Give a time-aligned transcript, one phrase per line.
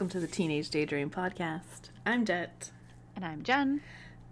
[0.00, 1.90] Welcome to the Teenage Daydream podcast.
[2.06, 2.70] I'm Jet.
[3.14, 3.82] And I'm Jen.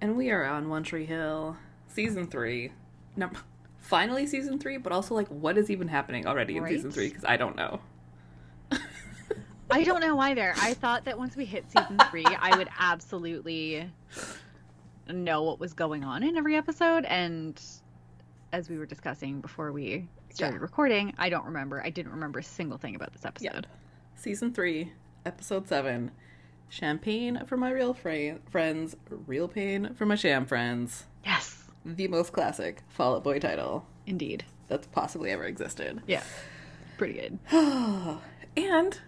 [0.00, 1.58] and we are on One Tree Hill,
[1.88, 2.72] season three.
[3.16, 3.28] No,
[3.76, 7.08] finally season three, but also like, what is even happening already in season three?
[7.08, 7.80] Because I don't know.
[9.70, 10.54] I don't know either.
[10.56, 13.90] I thought that once we hit season three, I would absolutely
[15.10, 17.04] know what was going on in every episode.
[17.04, 17.60] And
[18.54, 20.62] as we were discussing before we started Yeah.
[20.62, 21.82] recording, I don't remember.
[21.84, 23.50] I didn't remember a single thing about this Yeah.
[23.50, 23.66] episode.
[24.16, 24.92] Season three,
[25.28, 26.10] episode seven.
[26.70, 28.96] Champagne for my real fra- friends,
[29.26, 31.04] real pain for my sham friends.
[31.22, 34.44] Yes, The most classic Fall Out Boy title indeed.
[34.68, 36.02] that's possibly ever existed.
[36.06, 36.22] Yeah,
[36.96, 37.38] pretty good.
[38.56, 38.98] and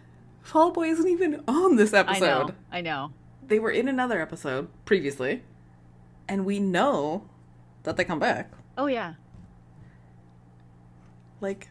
[0.43, 2.49] Fall Out Boy isn't even on this I episode.
[2.49, 2.55] know.
[2.71, 3.13] I know.
[3.47, 5.43] They were in another episode previously,
[6.29, 7.25] and we know
[7.85, 8.53] that they come back.
[8.77, 9.15] Oh yeah.
[11.41, 11.71] Like,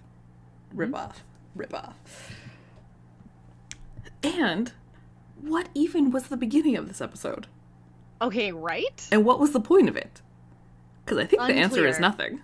[0.74, 0.96] rip mm-hmm.
[0.96, 1.24] off.
[1.56, 2.29] Rip off.
[4.24, 4.72] And
[5.42, 7.48] what even was the beginning of this episode?
[8.22, 9.08] Okay, right?
[9.12, 10.22] And what was the point of it?
[11.06, 12.42] Because I think the answer is nothing.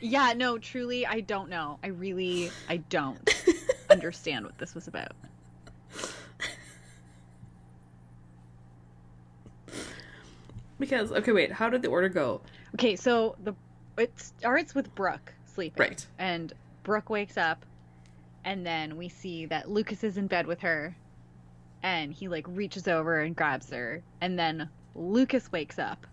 [0.00, 1.78] Yeah, no, truly, I don't know.
[1.84, 3.34] I really, I don't
[3.90, 5.12] understand what this was about.
[10.78, 12.40] Because, okay, wait, how did the order go?
[12.74, 13.54] Okay, so the
[13.98, 15.78] it starts with Brooke sleeping.
[15.78, 16.06] Right.
[16.18, 17.66] And Brooke wakes up
[18.44, 20.96] and then we see that Lucas is in bed with her
[21.82, 26.06] and he like reaches over and grabs her and then Lucas wakes up.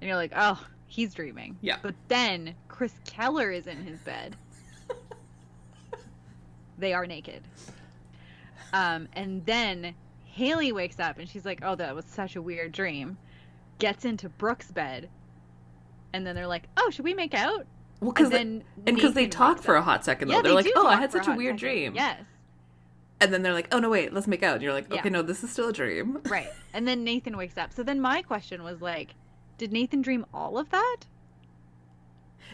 [0.00, 1.78] And you're like, "Oh, he's dreaming." Yeah.
[1.82, 4.36] But then Chris Keller is in his bed.
[6.78, 7.42] they are naked.
[8.72, 12.72] Um and then Haley wakes up and she's like, "Oh, that was such a weird
[12.72, 13.16] dream."
[13.78, 15.08] Gets into Brooke's bed
[16.12, 17.66] and then they're like, "Oh, should we make out?"
[18.00, 20.34] Well, because And because they talk for a hot second, though.
[20.36, 21.74] Yeah, They're they like, oh, I had such a weird second.
[21.74, 21.94] dream.
[21.94, 22.20] Yes,
[23.20, 24.54] And then they're like, oh, no, wait, let's make out.
[24.54, 25.00] And you're like, Yeah.
[25.00, 26.20] okay, no, this is still a dream.
[26.28, 26.48] right.
[26.74, 27.72] And then Nathan wakes up.
[27.72, 29.14] So then my question was like,
[29.58, 30.98] did Nathan dream all of that?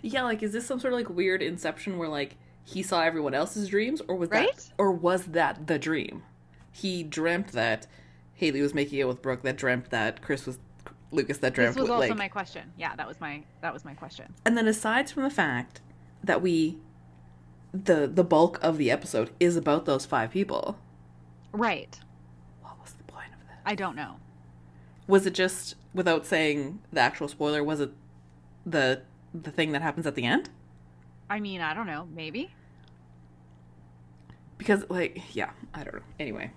[0.03, 3.35] Yeah, like, is this some sort of like weird inception where like he saw everyone
[3.35, 4.55] else's dreams, or was Right?
[4.55, 6.23] that, or was that the dream?
[6.71, 7.87] He dreamt that
[8.35, 9.43] Haley was making it with Brooke.
[9.43, 10.59] That dreamt that Chris was
[11.13, 11.39] Lucas.
[11.39, 12.17] That dreamt This was also like.
[12.17, 12.73] my question.
[12.77, 14.35] Yeah, that was my that was my question.
[14.45, 15.81] And then aside from the fact
[16.25, 16.79] that we,
[17.73, 20.79] the the bulk of the episode is about those five people.
[21.53, 21.99] Right.
[22.63, 23.61] What was the point of that?
[23.67, 24.17] I don't know.
[25.07, 27.63] Was it just without saying the actual spoiler?
[27.63, 27.93] Was it
[28.65, 29.03] the
[29.35, 30.51] the thing that happens at the end?
[31.29, 32.09] I mean, I don't know.
[32.15, 32.51] Maybe.
[34.59, 36.03] Because like yeah, I don't know.
[36.21, 36.53] Anyway,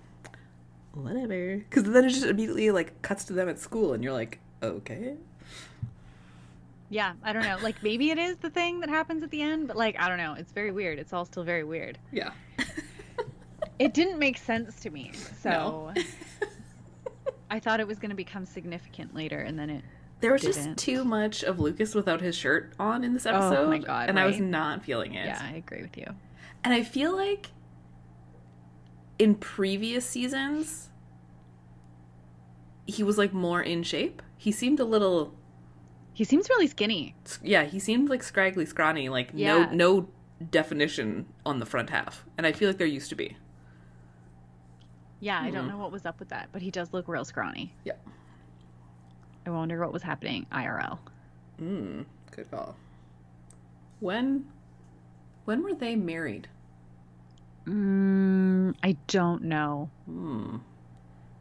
[0.94, 1.56] whatever.
[1.56, 5.16] Because then it just immediately like cuts to them at school, and you're like, okay.
[6.88, 7.58] Yeah, I don't know.
[7.62, 10.18] Like maybe it is the thing that happens at the end, but like I don't
[10.18, 10.34] know.
[10.34, 10.98] It's very weird.
[10.98, 11.98] It's all still very weird.
[12.12, 12.30] Yeah.
[13.78, 15.10] It didn't make sense to me.
[15.42, 15.94] So No.
[17.50, 19.84] I thought it was going to become significant later, and then it.
[20.20, 20.78] There was just Didn't.
[20.78, 23.68] too much of Lucas without his shirt on in this Oh episode.
[23.68, 25.26] my God, and I was not feeling it.
[25.26, 26.06] Yeah, I agree with you.
[26.64, 27.48] And I feel like
[29.18, 30.88] in previous seasons,
[32.86, 34.22] he was like more in shape.
[34.36, 35.34] He seemed a little,
[36.12, 37.14] He seems really skinny.
[37.42, 39.66] yeah, he seemed like scraggly, scrawny, like Yeah.
[39.66, 40.08] no no
[40.50, 42.24] definition on the front half.
[42.36, 43.36] And I feel like there used to be.
[45.20, 45.54] Yeah, I Hmm.
[45.54, 47.72] don't know what was up with that, but he does look real scrawny.
[47.84, 47.94] Yeah.
[49.46, 50.98] I wonder what was happening IRL.
[51.60, 52.76] Mm, good call.
[54.00, 54.44] When,
[55.46, 56.48] when were they married?
[57.64, 59.88] Mm, I don't know.
[60.04, 60.56] Hmm.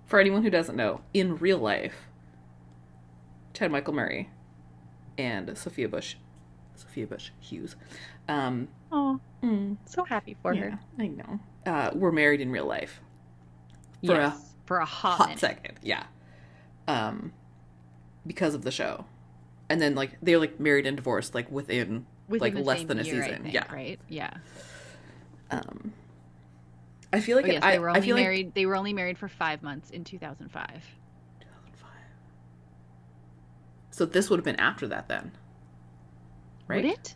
[0.06, 2.08] For anyone who doesn't know, in real life,
[3.56, 4.30] Chad Michael Murray
[5.18, 6.16] and Sophia Bush,
[6.76, 7.76] Sophia Bush Hughes,
[8.28, 10.80] um, Oh, mm, so happy for yeah, her.
[11.00, 13.02] I know, uh, were married in real life
[14.06, 16.04] for a yes, for a hot, hot second, yeah,
[16.88, 17.32] um,
[18.28, 19.06] because of the show,
[19.70, 23.04] and then like they're like married and divorced like within, Within like less than a
[23.04, 23.72] year, season, think, yeah.
[23.74, 24.00] right?
[24.10, 24.34] Yeah.
[25.52, 25.94] Um,
[27.14, 28.54] I feel like oh, yes, I, they were I only feel like married.
[28.54, 30.68] They were only married for five months in 2005.
[30.68, 30.84] 2005.
[33.96, 35.32] So this would have been after that then,
[36.68, 36.84] right?
[36.84, 37.16] Would it?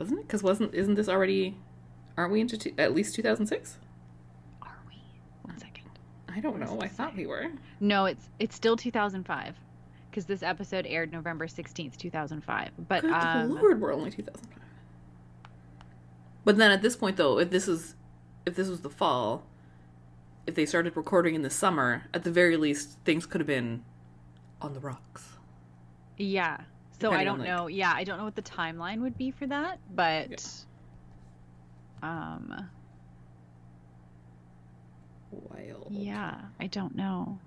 [0.00, 0.26] Wasn't it?
[0.26, 1.56] Because wasn't isn't this already?
[2.16, 3.78] Aren't we into two, at least 2006?
[4.60, 5.00] Are we?
[5.42, 5.88] One second.
[6.28, 6.80] I don't know.
[6.80, 7.18] I thought say?
[7.18, 7.46] we were.
[7.78, 9.54] No, it's it's still 2005
[10.10, 12.70] because this episode aired November 16th, 2005.
[12.88, 14.58] But Good um, lord, we're only 2005.
[16.44, 17.94] But then at this point, though, if this is
[18.46, 19.46] if this was the fall,
[20.44, 23.84] if they started recording in the summer, at the very least, things could have been
[24.60, 25.24] on the rocks.
[26.16, 26.58] Yeah.
[27.00, 27.66] So I Depending on, don't like- know.
[27.68, 30.44] Yeah, I don't know what the timeline would be for that, but
[32.02, 32.68] um
[35.30, 35.88] Wild.
[35.90, 37.38] Yeah, I don't know.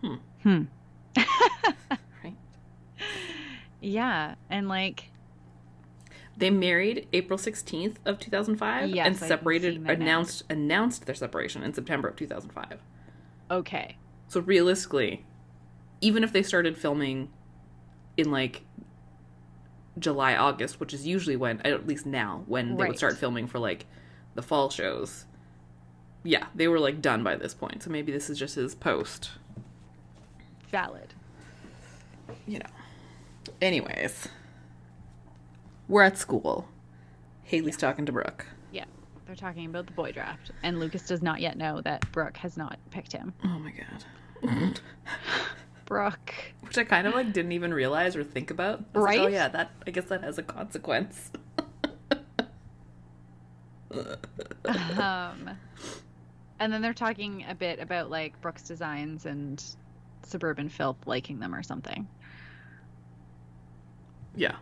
[0.00, 0.14] Hmm.
[0.42, 0.62] Hmm.
[2.22, 2.34] Right.
[3.80, 5.10] Yeah, and like
[6.38, 10.04] They married April 16th of 2005 Yes, and separated seen that now.
[10.04, 12.80] announced announced their separation in September of 2005.
[13.50, 13.96] okay.
[14.28, 15.24] So realistically,
[16.00, 17.30] even if they started filming
[18.16, 18.62] in like
[19.98, 23.58] July, August, which is usually when at least now when they would start filming for
[23.58, 23.86] like
[24.34, 25.24] the fall shows.
[26.24, 27.82] Yeah, they were like done by this point.
[27.82, 29.30] So maybe this is just his post,
[30.70, 31.14] Valid.
[32.46, 32.66] you know.
[33.62, 34.28] Anyways,
[35.88, 36.68] we're at school.
[37.42, 38.46] Haley's talking to Brooke.
[38.72, 38.84] Yeah.
[39.26, 42.56] They're talking about the boy draft, and Lucas does not yet know that Brooke has
[42.56, 43.32] not picked him.
[43.44, 44.80] Oh my god.
[45.86, 46.34] Brooke.
[46.60, 48.84] Which I kind of like didn't even realize or think about.
[48.94, 51.30] Was like, oh yeah, that I guess that has a consequence.
[54.96, 55.50] um,
[56.60, 59.64] and then they're talking a bit about like Brooke's designs and
[60.22, 62.06] suburban filth liking them or something.
[64.36, 64.56] yeah.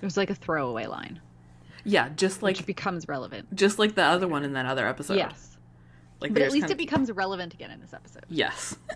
[0.00, 1.20] It was like a throwaway line,
[1.84, 3.54] Yeah, just which like becomes relevant.
[3.54, 5.16] just like the other one in that other episode.
[5.16, 5.56] yes,
[6.20, 8.24] Like but at least it becomes relevant again in this episode.
[8.28, 8.76] Yes.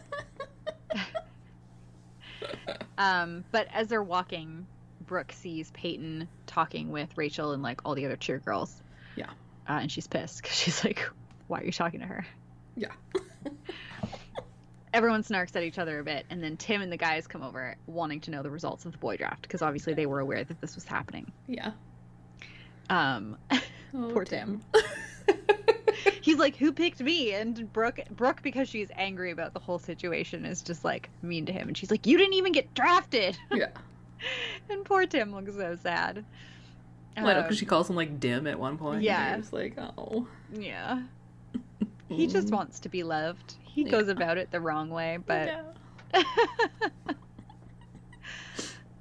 [2.98, 4.66] Um, but as they're walking,
[5.06, 8.82] Brooke sees Peyton talking with Rachel and like all the other cheer girls.
[9.16, 9.30] Yeah.
[9.68, 11.00] Uh, and she's pissed because she's like,
[11.48, 12.26] "Why are you talking to her?"
[12.76, 12.92] Yeah.
[14.94, 17.76] Everyone snarks at each other a bit, and then Tim and the guys come over
[17.86, 20.60] wanting to know the results of the boy draft because obviously they were aware that
[20.60, 21.30] this was happening.
[21.46, 21.72] Yeah.
[22.90, 23.36] Um,
[23.94, 24.62] Oh, Poor Tim.
[26.22, 30.46] he's like, "Who picked me?" And Brooke, Brooke, because she's angry about the whole situation,
[30.46, 33.68] is just like mean to him, and she's like, "You didn't even get drafted." yeah.
[34.70, 36.24] and poor Tim looks so sad.
[37.18, 39.02] Well, Um, because she calls him like dim at one point.
[39.02, 39.36] Yeah.
[39.36, 40.26] you're like, oh.
[40.52, 41.02] Yeah.
[42.08, 43.54] He just wants to be loved.
[43.74, 43.90] He Yeah.
[43.90, 45.48] goes about it the wrong way, but
[46.14, 46.22] Yeah.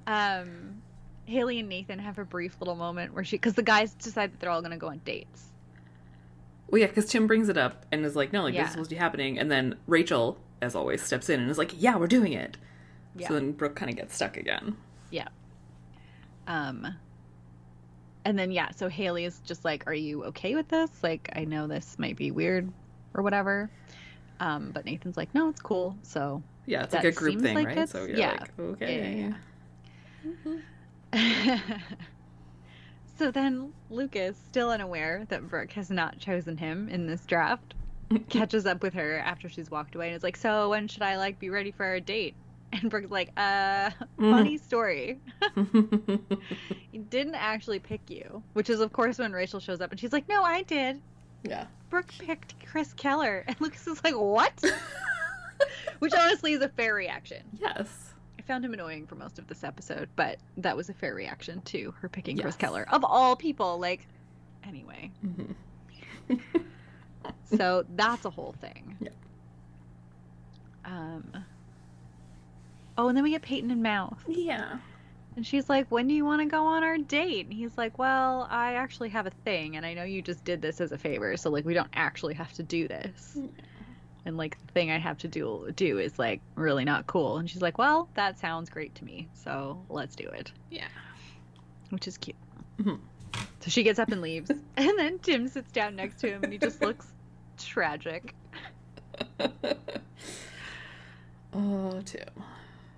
[0.08, 0.82] um
[1.26, 4.40] Haley and Nathan have a brief little moment where she cuz the guys decide that
[4.40, 5.52] they're all going to go on dates.
[6.70, 8.90] Well, yeah, because Tim brings it up and is like, no, like this is supposed
[8.90, 12.08] to be happening, and then Rachel, as always, steps in and is like, yeah, we're
[12.08, 12.58] doing it.
[13.16, 13.28] Yeah.
[13.28, 14.78] So then Brooke kind of gets stuck again.
[15.10, 15.28] Yeah.
[16.48, 16.96] Um
[18.24, 20.90] and then yeah, so Haley is just like, "Are you okay with this?
[21.04, 22.72] Like I know this might be weird
[23.14, 23.70] or whatever."
[24.42, 27.68] Um but Nathan's like, "No, it's cool." So Yeah, it's like a group thing, like
[27.68, 27.88] right?
[27.88, 28.32] So you're yeah.
[28.32, 29.34] like, okay.
[33.18, 37.76] so then Lucas, still unaware that Brooke has not chosen him in this draft,
[38.30, 41.18] catches up with her after she's walked away and is like, "So when should I
[41.18, 42.36] like be ready for our date?"
[42.74, 45.20] And Brooke's like, "Uh, funny story.
[46.92, 50.14] He didn't actually pick you." Which is of course when Rachel shows up and she's
[50.14, 51.02] like, "No, I did.
[51.44, 51.66] Yeah.
[51.90, 54.54] Brooke picked Chris Keller." And Lucas is like, "What?"
[56.00, 57.44] Which honestly is a fair reaction.
[57.60, 58.14] Yes.
[58.40, 61.62] I found him annoying for most of this episode, but that was a fair reaction
[61.66, 62.88] to her picking Chris Keller.
[62.92, 64.08] Of all people, like,
[64.64, 65.12] anyway.
[65.26, 65.56] Mhm.
[67.56, 68.98] So that's a whole thing.
[69.00, 69.10] Yeah.
[70.86, 71.46] Um.
[72.98, 74.24] Oh, and then we get Peyton and Mouth.
[74.28, 74.78] Yeah.
[75.36, 77.46] And she's like, When do you want to go on our date?
[77.46, 80.62] And he's like, Well, I actually have a thing, and I know you just did
[80.62, 83.38] this as a favor, so, like, we don't actually have to do this.
[84.26, 87.38] And, like, the thing I have to do, do is, like, really not cool.
[87.38, 90.52] And she's like, Well, that sounds great to me, so let's do it.
[90.70, 90.88] Yeah.
[91.92, 92.36] which is cute.
[92.78, 93.00] Mhm.
[93.62, 96.52] So she gets up and leaves, and then Tim sits down next to him, and
[96.52, 97.08] he just looks
[97.58, 98.36] tragic.
[101.54, 102.30] oh, Tim.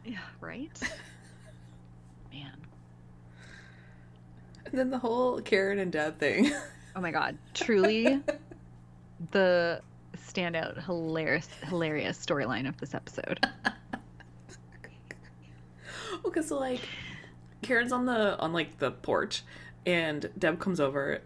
[0.06, 0.80] Yeah, right.
[2.34, 2.58] Man,
[4.66, 6.52] And then the whole Karen and Deb thing.
[6.96, 8.22] oh my God, truly
[9.32, 9.82] the
[10.18, 13.40] standout, hilarious, hilarious storyline of this episode.
[16.26, 16.82] Okay, so like
[17.62, 19.44] Karen's on the on like the porch,
[19.86, 21.22] and Deb comes over,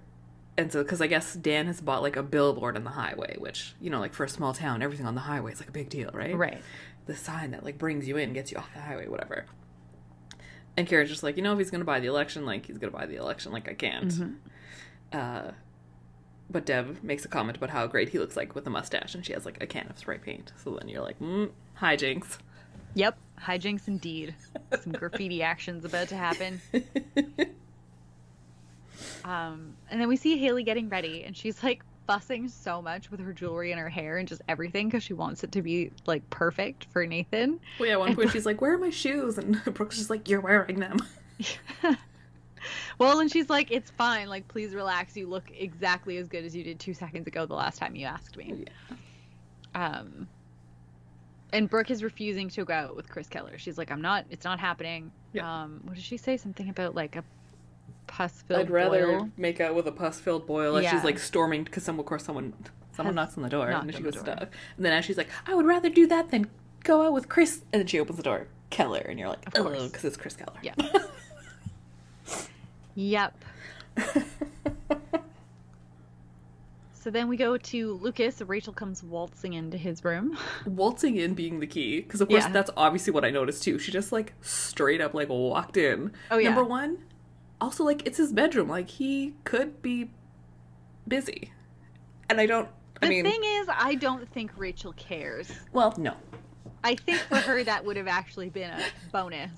[0.57, 3.75] and so because I guess Dan has bought like a billboard on the highway, which
[3.79, 5.89] you know, like for a small town, everything on the highway is like a big
[5.89, 6.35] deal, right?
[6.35, 6.61] Right.
[7.05, 9.45] The sign that like brings you in, gets you off the highway, whatever.
[10.77, 12.91] And Karen's just like, you know, if he's gonna buy the election, like he's gonna
[12.91, 14.07] buy the election, like I can't.
[14.13, 14.35] Mhm.
[15.11, 15.51] Uh,
[16.49, 19.25] but Deb makes a comment about how great he looks like with a mustache, and
[19.25, 20.53] she has like a can of spray paint.
[20.63, 21.49] So then you're like, mm,
[21.81, 22.37] hijinks.
[22.93, 24.33] Yep, hijinks indeed.
[24.81, 26.61] Some graffiti actions about to happen.
[29.23, 33.19] Um, and then we see Haley getting ready, and she's like fussing so much with
[33.19, 36.27] her jewelry and her hair and just everything because she wants it to be like
[36.29, 37.59] perfect for Nathan.
[37.79, 40.27] Well, yeah, at one point she's like, "Where are my shoes?" And Brooke's just like,
[40.27, 40.97] "You're wearing them."
[42.97, 44.29] well, and she's like, "It's fine.
[44.29, 45.15] Like, please relax.
[45.15, 47.45] You look exactly as good as you did two seconds ago.
[47.45, 48.65] The last time you asked me."
[49.75, 50.27] Um.
[51.53, 53.57] And Brooke is refusing to go out with Chris Keller.
[53.57, 54.25] She's like, "I'm not.
[54.29, 55.63] It's not happening." Yeah.
[55.63, 55.81] Um.
[55.83, 56.37] What did she say?
[56.37, 57.23] Something about like a
[58.07, 59.29] pus-filled I'd rather boil?
[59.37, 60.91] make out with a pus-filled boil as Yeah.
[60.91, 62.53] she's like storming because some, of course, someone
[62.93, 64.23] someone Has knocks on the door and then she goes door.
[64.23, 64.49] stuck.
[64.77, 66.49] And then as she's like, I would rather do that than
[66.83, 69.53] go out with Chris, and then she opens the door, Keller, and you're like, Of
[69.57, 69.83] oh, course.
[69.87, 70.57] because it's Chris Keller.
[70.63, 70.73] Yeah.
[72.95, 73.43] Yep.
[76.93, 78.41] So then we go to Lucas.
[78.41, 80.37] Rachel comes waltzing into his room.
[80.65, 82.51] Waltzing in being the key, because of course Yeah.
[82.51, 83.79] that's obviously what I noticed too.
[83.79, 86.11] She just like straight up like walked in.
[86.29, 86.49] Oh, yeah.
[86.49, 86.97] Number one,
[87.61, 88.67] also like it's his bedroom.
[88.69, 90.09] Like he could be
[91.07, 91.51] busy,
[92.29, 92.69] and I don't.
[93.01, 95.51] The I mean, the thing is, I don't think Rachel cares.
[95.71, 96.13] well, no.
[96.83, 99.51] I think for her that would have actually been a bonus.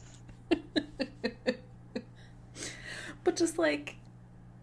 [3.24, 3.96] but just like,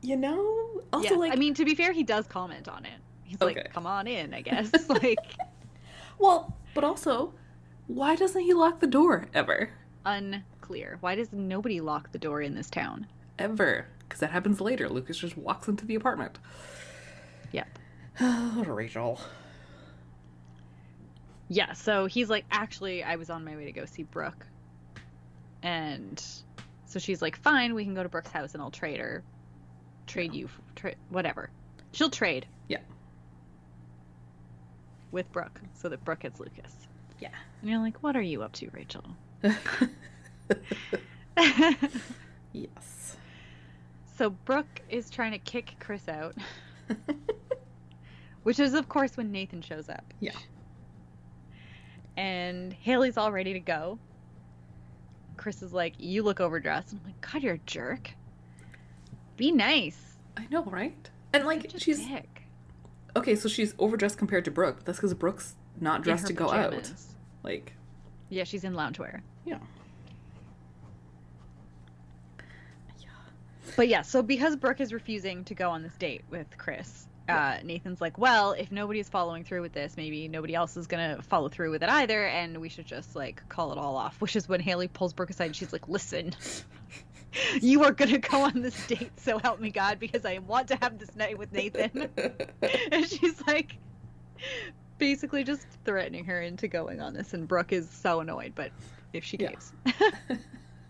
[0.03, 1.19] you know, also Yes.
[1.19, 2.93] like, I mean, to be fair, he does comment on it.
[3.25, 3.55] He's Okay.
[3.55, 4.71] like, "Come on in," I guess.
[4.89, 5.19] like
[6.19, 7.33] well, but also,
[7.87, 9.71] why doesn't he lock the door ever?
[10.05, 10.99] unclear.
[11.01, 13.07] Why does nobody lock the door in this town?
[13.39, 13.87] Ever.
[14.01, 14.89] Because that happens later.
[14.89, 16.39] Lucas just walks into the apartment.
[17.53, 17.79] Yep.
[18.67, 19.21] Rachel.
[21.49, 24.47] Yeah, so he's like, actually, I was on my way to go see Brooke.
[25.63, 26.23] And
[26.87, 29.23] so she's like, fine, we can go to Brooke's house and I'll trade her.
[30.07, 31.51] Trade you, tra- whatever.
[31.93, 32.79] She'll trade Yeah.
[35.13, 36.73] with Brooke so that Brooke gets Lucas.
[37.21, 37.31] Yeah.
[37.61, 39.05] And you're like, what are you up to, Rachel?
[42.53, 43.16] yes.
[44.17, 46.35] So Brooke is trying to kick Chris out,
[48.43, 50.05] which is, of course, when Nathan shows up.
[50.21, 50.33] Yeah.
[52.17, 53.99] And Haley's all ready to go.
[55.37, 56.93] Chris is like, You look overdressed.
[56.93, 58.11] I'm like, God, you're a jerk.
[59.37, 60.17] Be nice.
[60.37, 61.11] I know, right?
[61.35, 62.43] And like, she's dick.
[63.15, 63.35] okay.
[63.35, 64.85] So she's overdressed compared to Brooke.
[64.85, 66.91] That's because Brooke's not dressed to go out.
[67.43, 67.75] Like,
[68.31, 69.21] Yeah, she's in loungewear.
[69.45, 69.59] yeah.
[73.75, 77.59] But yeah, so because Brooke is refusing to go on this date with Chris, uh,
[77.65, 81.49] Nathan's like, well, if nobody's following through with this, maybe nobody else is gonna follow
[81.49, 84.21] through with it either, and we should just like call it all off.
[84.21, 85.47] Which is when Haley pulls Brooke aside.
[85.47, 86.33] And she's like, listen,
[87.61, 90.79] you are gonna go on this date, so help me God, because I want to
[90.81, 92.09] have this night with Nathan.
[92.93, 93.77] and she's like,
[94.99, 98.71] basically just threatening her into going on this, and Brooke is so annoyed, but
[99.13, 99.49] if she Yeah.
[99.51, 99.73] caves.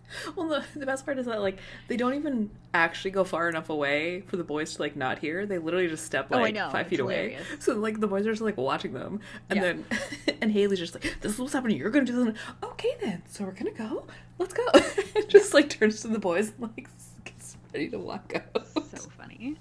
[0.36, 1.58] well, the, the best part is that like
[1.88, 5.46] they don't even actually go far enough away for the boys to like not hear.
[5.46, 7.38] They literally just step Oh, I like know, five it's feet away.
[7.58, 9.20] So like the boys are just like watching them,
[9.50, 9.62] and Yeah.
[9.62, 9.84] then
[10.40, 11.76] and Haley's just like, "This is what's happening.
[11.76, 13.22] You're gonna do this." Okay, then.
[13.28, 14.06] So we're gonna go.
[14.38, 14.64] Let's go.
[15.28, 16.88] just like turns to the boys and like
[17.24, 18.66] gets ready to walk out.
[18.74, 19.56] so funny.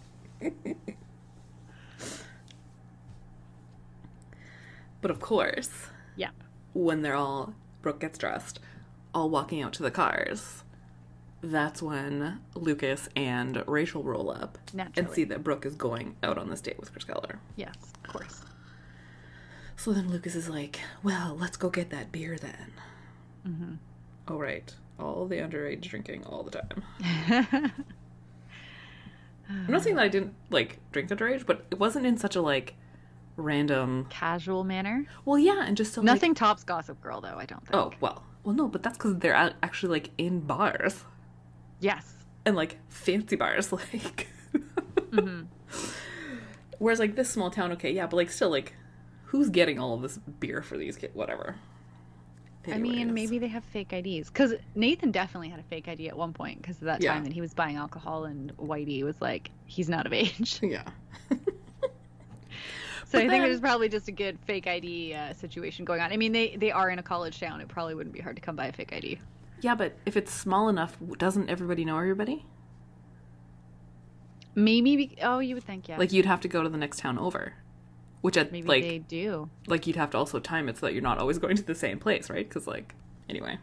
[5.01, 5.69] But of course,
[6.15, 6.31] Yeah.
[6.73, 8.59] when they're all Brooke gets dressed,
[9.15, 10.63] all walking out to the cars,
[11.41, 14.57] that's when Lucas and Rachel roll up
[14.95, 17.39] and see that Brooke is going out on this date with Chris Keller.
[17.55, 18.41] Yes, of course.
[19.77, 22.74] So then Lucas is like, "Well, let's go get that beer then."
[23.48, 23.74] Mm-hmm.
[24.27, 26.84] Oh right, all the underage drinking all the time.
[29.50, 32.41] I'm not saying that I didn't like drink underage, but it wasn't in such a
[32.41, 32.74] like
[33.38, 34.07] random.
[34.10, 35.05] Casual manner.
[35.25, 37.36] Well, yeah, and just so like- Nothing tops Gossip Girl, though.
[37.38, 37.75] I don't think.
[37.75, 41.03] oh well, well no, but that's because they're actually like in bars.
[41.79, 42.13] yes.
[42.45, 45.41] and like fancy bars like mm-hmm.
[46.79, 48.73] whereas like this small town okay yeah but like still like
[49.25, 51.55] who's getting all of this beer for these kids whatever
[52.67, 54.27] I mean, maybe they have fake IDs.
[54.29, 57.13] Because Nathan definitely had a fake ID at one point because of that Yeah.
[57.13, 60.59] time that he was buying alcohol and Whitey was like, he's not of age.
[60.63, 60.81] yeah
[63.12, 66.12] So I think there's probably just a good fake ID uh, situation going on.
[66.12, 67.62] I mean, they, they are in a college town.
[67.62, 69.19] It probably wouldn't be hard to come by a fake ID.
[69.62, 72.45] yeah but if it's small enough doesn't everybody know everybody
[74.55, 74.95] Maybe.
[74.95, 75.97] Be- oh, you would think, yeah.
[75.97, 77.53] like you'd have to go to the next town over
[78.21, 79.50] which at Maybe like they do.
[79.67, 81.75] like you'd have to also time it so that you're not always going to the
[81.75, 82.95] same place right because like
[83.29, 83.57] anyway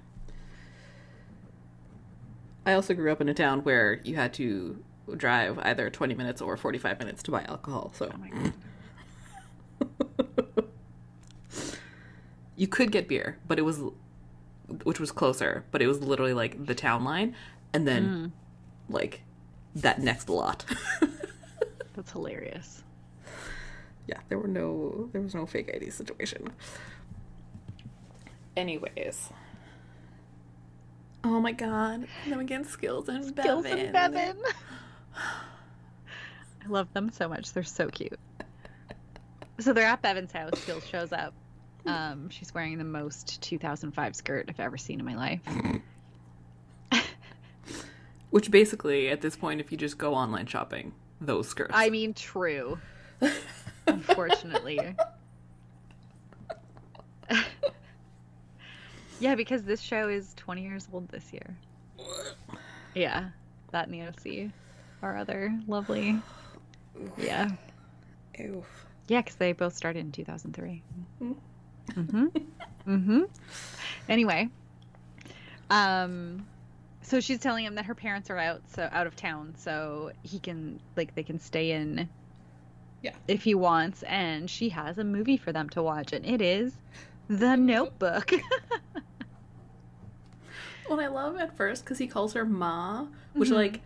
[2.65, 4.83] i also grew up in a town where you had to
[5.17, 8.53] drive either 20 minutes or 45 minutes to buy alcohol so Oh my god.
[12.57, 13.81] you could get beer, but it was
[14.85, 17.35] which was closer, but it was literally like the town line
[17.73, 18.33] and then
[18.89, 18.93] hmm.
[18.93, 19.23] like
[19.75, 20.65] that next lot.
[21.95, 22.83] That's hilarious.
[24.07, 26.49] yeah, there were no there was no fake ID situation.
[28.57, 29.31] Anyways.
[31.25, 32.07] Oh my god.
[32.27, 33.79] We get Skills and Skills Bevan.
[33.79, 34.37] and Bevan.
[36.65, 37.53] I love them so much.
[37.53, 38.19] They're so cute.
[39.59, 40.59] So they're at Bevan's house.
[40.61, 41.35] Skills shows up.
[41.87, 45.41] Um, she's wearing the most 2005 skirt I've ever seen in my life.
[48.31, 51.73] Which basically, at this point, if you just go online shopping, those skirts.
[51.75, 52.79] I mean, true.
[53.87, 54.97] Unfortunately.
[59.21, 61.57] yeah, because this show is 20 years old this year.
[62.95, 63.31] Yeah,
[63.71, 64.51] that and the OC
[65.03, 66.21] are other lovely.
[67.19, 67.51] Yeah.
[68.39, 68.65] Ew.
[69.09, 70.83] Yeah, because they both started in 2003.
[71.21, 71.37] Mhm.
[71.91, 72.27] Mm-hmm.
[72.87, 73.23] mm-hmm.
[74.09, 74.49] Anyway,
[75.71, 76.47] um,
[77.03, 80.39] so she's telling him that her parents are out, so out of town, so he
[80.39, 82.09] can like they can stay in.
[83.03, 83.15] Yeah.
[83.27, 86.73] If he wants, and she has a movie for them to watch, and it is
[87.29, 88.31] The Notebook.
[90.89, 93.55] Well, I love at first because he calls her Ma, which, Mhm.
[93.55, 93.81] like,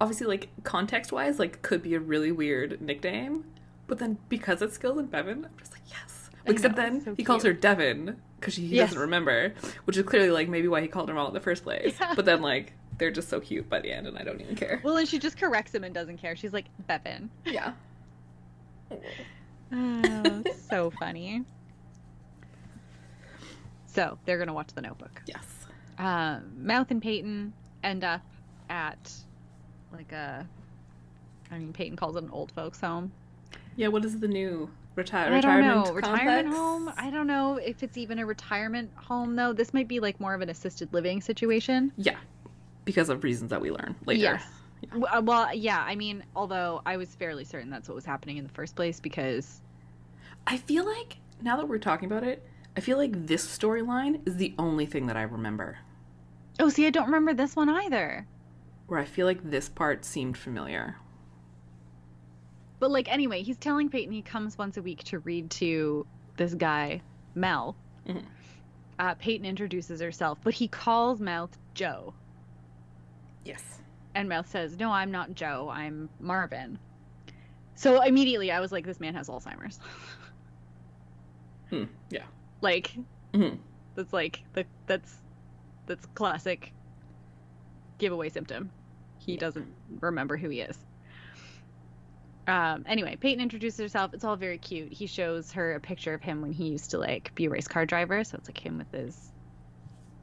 [0.00, 3.44] obviously, like, context wise, like, could be a really weird nickname.
[3.86, 6.30] But then because it's Skills and Bevan, I'm just like, yes.
[6.46, 7.60] Except know, then so he calls her cute.
[7.62, 8.90] Devin because he Yes.
[8.90, 11.62] doesn't remember, which is clearly, like, maybe why he called her Ma in the first
[11.64, 11.96] place.
[12.00, 12.12] Yeah.
[12.14, 14.80] But then, like, they're just so cute by the end, and I don't even care.
[14.84, 16.36] well, and she just corrects him and doesn't care.
[16.36, 17.30] She's like Bevan.
[17.46, 17.72] Yeah.
[19.72, 21.42] Oh, so funny.
[23.86, 25.22] So they're gonna watch The Notebook.
[25.26, 25.46] Yes.
[25.98, 28.22] um, Mouth and Peyton end up
[28.68, 29.12] at
[29.92, 30.46] like a.
[31.50, 33.12] I mean, Peyton calls it an old folks home.
[33.76, 36.92] Yeah, what is the new retire I don't retirement know, retirement home.
[36.96, 39.52] I don't know if it's even a retirement home though.
[39.52, 41.92] This might be like more of an assisted living situation.
[41.96, 42.16] Yeah,
[42.84, 44.20] because of reasons that we learn later.
[44.20, 44.44] Yes.
[44.90, 45.82] W- uh, Well, yeah.
[45.86, 49.00] I mean, although I was fairly certain that's what was happening in the first place
[49.00, 49.60] because
[50.46, 54.36] I feel like now that we're talking about it, I feel like this storyline is
[54.36, 55.78] the only thing that I remember.
[56.60, 58.26] oh, see, I don't remember this one either.
[58.86, 60.96] Where I feel like this part seemed familiar.
[62.84, 66.52] But like anyway, he's telling Peyton he comes once a week to read to this
[66.52, 67.00] guy
[67.34, 67.78] Mel.
[68.06, 68.22] Mhm.
[68.98, 72.12] Uh, Peyton introduces herself, but he calls Mouth Joe,
[73.42, 73.80] Yes.
[74.14, 75.70] and Mouth says, "No, I'm not Joe.
[75.72, 76.78] I'm Marvin."
[77.74, 79.80] So immediately, I was like, "This man has Alzheimer's."
[81.70, 81.84] Hmm.
[82.10, 82.26] Yeah.
[82.60, 82.94] like
[83.34, 83.54] hmm
[83.94, 85.22] that's like the that's
[85.86, 86.74] that's classic
[87.96, 88.70] giveaway symptom.
[89.16, 90.78] He doesn't remember who he is.
[92.46, 94.12] Um, anyway, Peyton introduces herself.
[94.12, 94.92] It's all very cute.
[94.92, 97.66] He shows her a picture of him when he used to like be a race
[97.68, 98.22] car driver.
[98.24, 99.30] So it's like him with his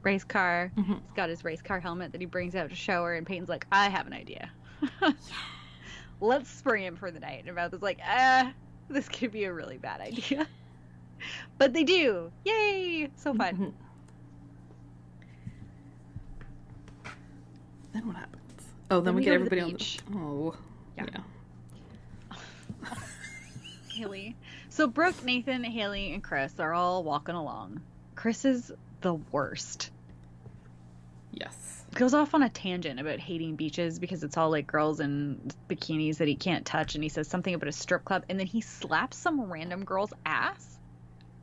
[0.02, 0.70] race car.
[0.76, 3.26] hmm He's got his race car helmet that he brings out to show her, and
[3.26, 4.50] Peyton's like, "I have an idea.
[6.20, 8.52] Let's spring him for the night." And Mouth is like, "Ah,
[8.88, 10.46] this could be a really bad idea."
[11.58, 12.30] but they do.
[12.44, 13.08] Yay!
[13.16, 13.56] So fun.
[17.04, 17.10] Mhm.
[17.92, 18.42] Then what happens?
[18.90, 19.98] Oh, then, Then we, we get the everybody beach.
[20.06, 20.18] on the.
[20.20, 20.54] Oh.
[20.96, 21.06] Yeah.
[21.12, 21.20] yeah.
[23.92, 24.36] Haley.
[24.70, 27.82] So Brooke, Nathan, Haley, and Chris are all walking along.
[28.14, 29.90] Chris is the worst.
[31.32, 31.84] Yes.
[31.94, 36.18] Goes off on a tangent about hating beaches because it's all like girls in bikinis
[36.18, 38.60] that he can't touch, and he says something about a strip club, and then he
[38.60, 40.78] slaps some random girl's ass.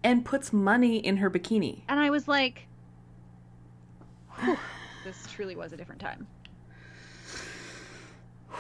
[0.04, 1.82] And puts money in her bikini.
[1.88, 2.66] And I was like,
[5.04, 6.28] this truly was a different time.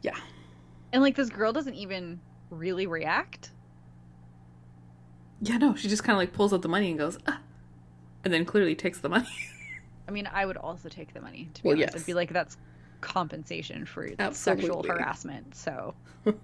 [0.00, 0.16] Yeah.
[0.92, 2.20] And like this girl doesn't even
[2.50, 3.50] really react.
[5.40, 7.40] Yeah, no, she just kind of like pulls out the money and goes, ah.
[8.24, 9.28] And then clearly takes the money.
[10.08, 11.94] I mean, I would also take the money to be Well, honest.
[11.94, 12.02] yes.
[12.02, 12.56] I'd be like, that's
[13.00, 15.54] compensation for sexual harassment.
[15.54, 15.94] So,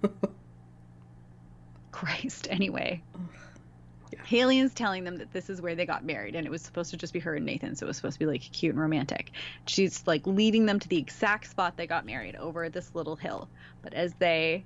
[1.91, 2.47] Christ.
[2.49, 3.01] Anyway,
[4.13, 4.23] Yeah.
[4.23, 6.91] Haley is telling them that this is where they got married, and it was supposed
[6.91, 8.81] to just be her and Nathan, so it was supposed to be like cute and
[8.81, 9.31] romantic.
[9.65, 13.49] She's like leading them to the exact spot they got married over this little hill.
[13.81, 14.65] But as they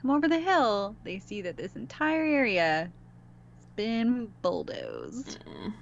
[0.00, 2.90] come over the hill, they see that this entire area
[3.56, 5.44] has been bulldozed.
[5.44, 5.72] Mm.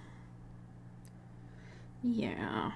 [2.03, 2.73] yeah.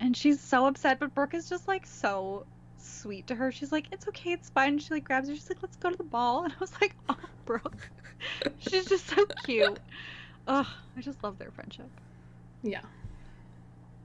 [0.00, 2.46] And she's so upset, but Brooke is just like so
[2.82, 3.52] sweet to her.
[3.52, 5.34] She's like, "It's okay, it's fine." She like grabs her.
[5.34, 7.90] She's like, "Let's go to the ball." And I was like, "Oh, Brooke,
[8.58, 9.78] she's just so cute."
[10.46, 10.66] Ugh,
[10.96, 11.88] I just love their friendship.
[12.62, 12.82] Yeah.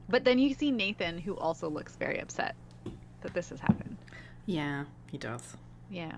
[0.07, 2.55] But then you see Nathan, who also looks very upset
[3.21, 3.97] that this has happened.
[4.45, 5.57] Yeah, he does.
[5.89, 6.17] Yeah.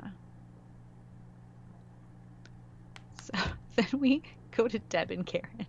[3.21, 3.33] So
[3.75, 5.65] then we go to Deb and Karen,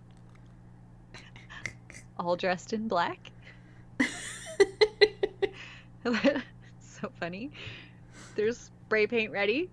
[2.17, 3.31] all dressed in black.
[7.01, 7.51] So funny.
[8.35, 9.69] There's spray paint ready,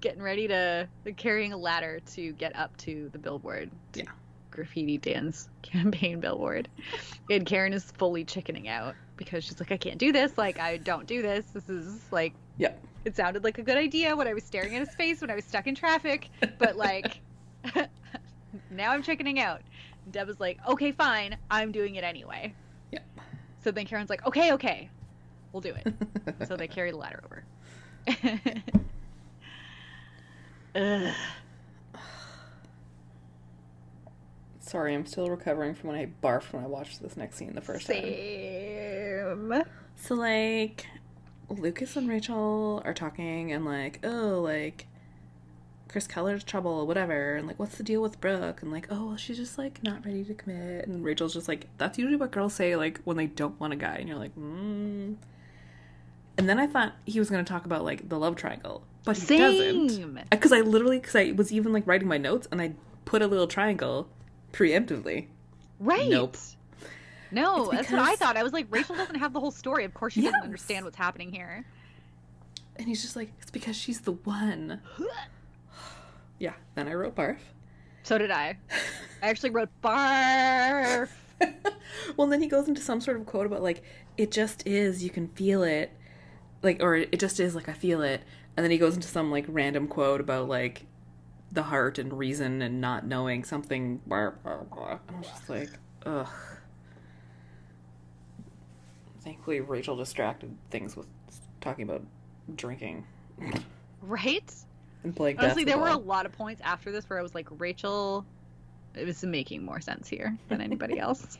[0.00, 0.88] getting ready to.
[1.04, 3.70] They're carrying a ladder to get up to the billboard.
[3.92, 4.10] to Yeah.
[4.50, 6.68] graffiti Dan's campaign billboard.
[7.30, 10.36] And Karen is fully chickening out because she's like, I can't do this.
[10.38, 11.46] Like, I don't do this.
[11.46, 12.72] This is like, Yeah.
[13.04, 15.34] it sounded like a good idea when I was staring at his face when I
[15.34, 17.20] was stuck in traffic, but like,
[18.70, 19.60] now I'm chickening out.
[20.10, 21.36] Deb is like, okay, fine.
[21.50, 22.54] I'm doing it anyway.
[22.90, 23.00] Yeah.
[23.62, 24.88] So then Karen's like, okay, okay,
[25.52, 25.94] we'll do it.
[26.46, 27.44] so they carry the ladder over.
[34.60, 37.60] Sorry, I'm still recovering from when I barfed when I watched this next scene the
[37.60, 37.96] first time.
[37.96, 39.64] Same.
[39.96, 40.86] So like
[41.48, 44.86] Lucas and Rachel are talking and like, oh, like
[45.88, 48.62] Chris Keller's trouble, whatever, and like what's the deal with Brooke?
[48.62, 51.66] And like, oh well she's just like not ready to commit and Rachel's just like,
[51.76, 54.36] that's usually what girls say like when they don't want a guy and you're like,
[54.36, 55.16] mm.
[56.38, 58.82] And then I thought he was gonna talk about like the love triangle.
[59.04, 59.90] But he doesn't.
[59.90, 60.20] Same.
[60.30, 62.72] Because I literally because I was even like writing my notes and I
[63.04, 64.08] put a little triangle
[64.52, 65.26] preemptively.
[65.78, 66.08] Right.
[66.08, 66.36] Nope.
[67.32, 68.36] No, It's that's what I thought.
[68.36, 69.84] I was like, Rachel doesn't have the whole story.
[69.84, 71.64] Of course, she doesn't understand what's happening here.
[72.76, 74.80] And he's just like, it's because she's the one.
[76.38, 76.54] Yeah.
[76.74, 77.36] Then I wrote barf.
[78.02, 78.56] So did I.
[79.22, 81.10] I actually wrote barf.
[82.16, 83.82] well, then he goes into some sort of quote about like
[84.16, 85.92] it just is, you can feel it,
[86.62, 88.22] like or it just is like I feel it,
[88.56, 90.86] and then he goes into some like random quote about like
[91.52, 94.00] the heart and reason and not knowing something.
[94.06, 94.98] Blah, blah, blah.
[95.08, 95.70] And I'm just like,
[96.06, 96.28] ugh.
[99.22, 101.06] Thankfully, Rachel distracted things with
[101.60, 102.02] talking about
[102.56, 103.04] drinking
[104.02, 104.52] Right?
[105.02, 107.48] and playing Honestly, there were a lot of points after this where I was like,
[107.58, 108.24] Rachel
[108.94, 111.38] it was making more sense here than anybody else.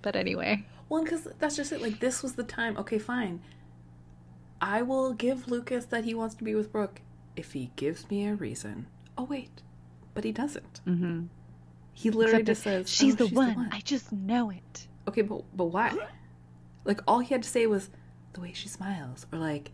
[0.00, 0.64] but anyway.
[0.92, 1.80] Well, because that's just it.
[1.80, 2.76] Like, this was the time.
[2.76, 3.40] Okay, fine.
[4.60, 7.00] I will give Lucas that he wants to be with Brooke
[7.34, 8.88] if he gives me a reason.
[9.16, 9.62] Oh, wait.
[10.12, 10.82] But he doesn't.
[10.86, 11.28] Mm-hmm.
[11.94, 13.70] He literally Except just says, she's, "Oh, the, one.
[13.72, 14.86] I just know it.
[15.08, 15.96] Okay, but, but why?
[16.84, 17.88] Like, all he had to say was
[18.34, 19.70] the way she smiles, or like,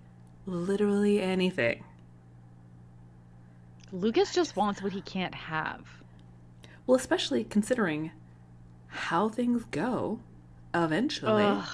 [0.47, 1.83] literally anything.
[3.91, 5.85] Lucas just wants what he can't have.
[6.87, 8.13] Well, especially considering
[8.87, 10.21] how things go
[10.85, 11.45] eventually.
[11.45, 11.69] Ugh.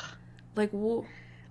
[0.57, 1.05] Like, well,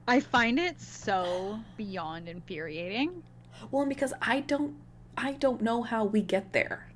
[0.07, 3.23] I find it so beyond infuriating.
[3.71, 4.75] Well, and because I don't
[5.17, 6.87] I don't know how we get there.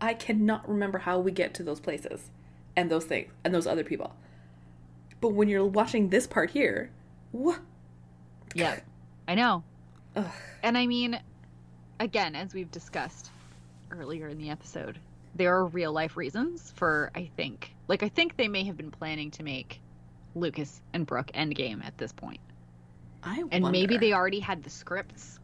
[0.00, 2.30] I cannot remember how we get to those places
[2.76, 4.14] and those things and those other people.
[5.20, 6.90] But when you're watching this part here,
[7.32, 7.60] what?
[8.54, 8.80] Yeah.
[9.26, 9.64] I know.
[10.16, 10.26] Ugh.
[10.62, 11.18] And I mean,
[11.98, 13.30] again, as we've discussed
[13.90, 14.98] earlier in the episode,
[15.34, 18.90] there are real life reasons for, I think, like, I think they may have been
[18.90, 19.82] planning to make
[20.34, 22.40] Lucas and Brooke endgame at this point.
[23.22, 25.40] I And maybe they already had the scripts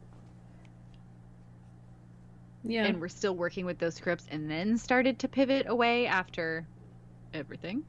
[2.62, 6.68] yeah And we're still working with those scripts and then started to pivot away after
[7.32, 7.84] everything.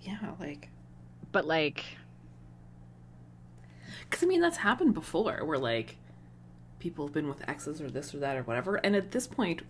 [0.00, 0.70] yeah like
[1.32, 1.84] But, like,
[4.00, 5.98] because I mean that's happened before We're like
[6.86, 9.62] people have been with exes or this or that or whatever, and at this point,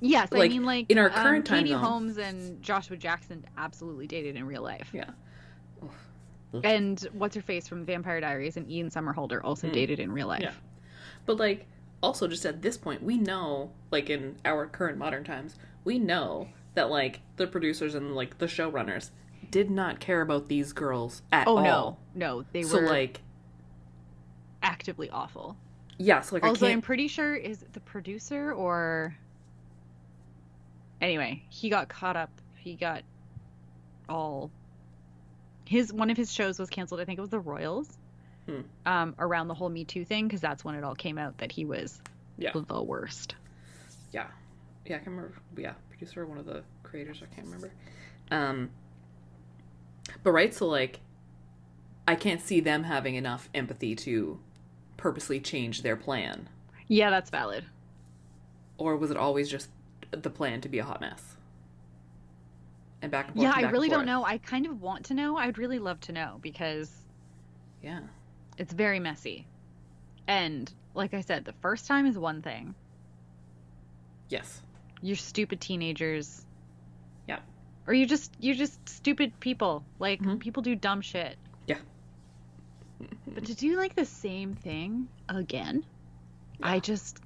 [0.00, 2.96] yes, I Like, mean, like, in our um, current time Katie zone- Holmes and Joshua
[2.98, 4.90] Jackson absolutely dated in real life.
[4.92, 5.10] yeah,
[6.62, 9.72] And what's her face from Vampire Diaries and Ian Somerhalder also Mm.
[9.72, 10.40] dated in real life.
[10.42, 10.52] Yeah.
[11.24, 11.66] But like
[12.02, 16.48] also just at this point we know like in our current modern times, we know
[16.74, 19.10] that like the producers and like the showrunners
[19.50, 21.62] did not care about these girls at Oh all.
[21.64, 23.20] no, no, they so were like
[24.62, 25.56] actively awful.
[25.98, 29.14] Yeah, so like also, I I'm pretty sure is it the producer or
[31.00, 32.30] anyway, he got caught up.
[32.56, 33.02] He got
[34.08, 34.50] all
[35.66, 37.00] his one of his shows was canceled.
[37.00, 37.88] I think it was the Royals.
[38.46, 38.60] Hmm.
[38.86, 41.52] Um, around the whole Me Too thing because that's when it all came out that
[41.52, 42.00] he was
[42.38, 42.52] Yeah.
[42.54, 43.34] the worst.
[44.12, 44.26] yeah.
[44.86, 47.70] Yeah, I can remember yeah, producer one of the creators, I can't remember.
[48.30, 48.70] Um
[50.22, 51.00] but right, so like
[52.06, 54.40] I can't see them having enough empathy to
[54.98, 56.48] purposely change their plan.
[56.88, 57.64] Yeah, that's valid.
[58.76, 59.70] Or was it always just
[60.10, 61.22] the plan to be a hot mess?
[63.00, 63.44] And back and forth.
[63.44, 64.24] Yeah, I really don't know.
[64.24, 65.36] I kind of want to know.
[65.38, 66.90] I'd really love to know because
[67.82, 68.00] Yeah.
[68.58, 69.46] it's very messy.
[70.26, 72.74] And like I said, the first time is one thing.
[74.28, 74.60] Yes.
[75.00, 76.44] You're stupid teenagers.
[77.28, 77.38] Yeah.
[77.86, 79.84] Or you just you're just stupid people.
[80.00, 80.40] Like Mhm.
[80.40, 81.38] people do dumb shit.
[83.00, 83.06] Yeah.
[83.34, 85.84] But to do like the same thing again,
[86.62, 87.20] I just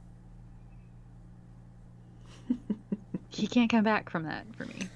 [3.29, 4.89] he can't come back from that for me.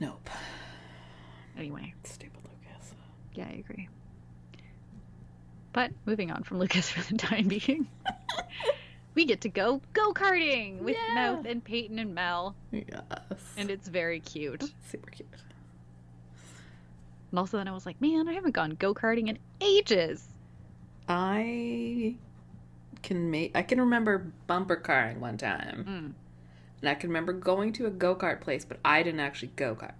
[0.00, 0.28] Nope.
[1.56, 2.92] Anyway, Stupid Lucas.
[3.34, 3.88] yeah, I agree.
[5.72, 7.88] But moving on from Lucas for the time being.
[9.14, 11.14] we get to go go karting with Yeah.
[11.14, 12.84] Mouth and Peyton and Mel, Yes.
[13.56, 14.64] and it's very cute.
[14.90, 15.28] super cute.
[17.30, 20.28] And also, then I was like, man, I haven't gone go karting in ages.
[21.08, 22.16] I
[23.02, 23.56] can make.
[23.56, 26.12] I can remember bumper carring one time, Mm.
[26.80, 29.74] and I can remember going to a go kart place, but I didn't actually go
[29.74, 29.92] kart.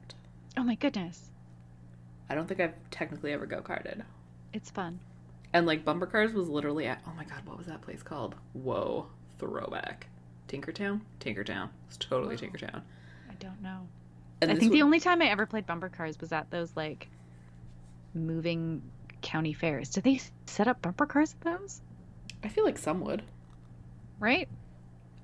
[0.56, 1.30] Oh my goodness,
[2.28, 4.02] I don't think I've technically ever go karted.
[4.52, 4.98] it's fun.
[5.52, 7.00] And like bumper cars was literally at.
[7.06, 8.34] Oh my god, what was that place called?
[8.52, 9.06] Whoa,
[9.38, 10.08] throwback.
[10.48, 11.00] Tinkertown.
[11.20, 11.68] Tinkertown.
[11.86, 12.48] It's totally Whoa.
[12.48, 12.82] Tinkertown.
[13.30, 13.86] I don't know.
[14.40, 17.08] And I think the only time I ever played bumper cars was at those like
[18.14, 18.82] moving
[19.22, 19.90] county fairs.
[19.90, 21.80] Do they set up bumper cars at those?
[22.42, 23.22] I feel like some would.
[24.20, 24.48] Right?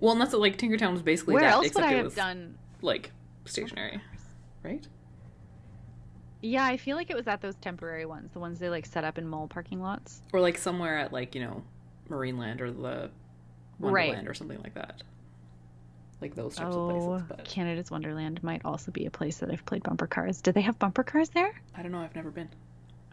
[0.00, 2.14] Well, unless it, like Tinkertown was basically Where that, else would I it have was
[2.14, 2.58] done?
[2.82, 3.10] like
[3.44, 4.00] stationary,
[4.62, 4.86] right?
[6.42, 9.04] Yeah, I feel like it was at those temporary ones, the ones they like set
[9.04, 10.20] up in mall parking lots.
[10.32, 11.62] Or like somewhere at like you know,
[12.08, 13.10] Marineland or the
[13.80, 14.08] Right.
[14.08, 15.02] Wonderland or something like that.
[16.20, 17.26] Like those types of Oh, places.
[17.28, 20.40] But Canada's Wonderland might also be a place that I've played bumper cars.
[20.42, 21.60] Do they have bumper cars there?
[21.74, 22.00] I don't know.
[22.00, 22.48] I've never been.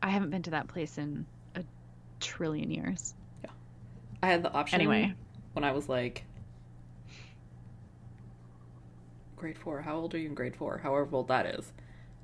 [0.02, 1.64] I haven't been to that place in a
[2.20, 3.14] trillion years.
[3.44, 3.52] Yeah.
[4.24, 5.14] I had the option Anyway,
[5.54, 6.24] when I was like
[9.36, 9.82] grade four.
[9.82, 10.78] How old are you in grade four?
[10.78, 11.74] However old that is,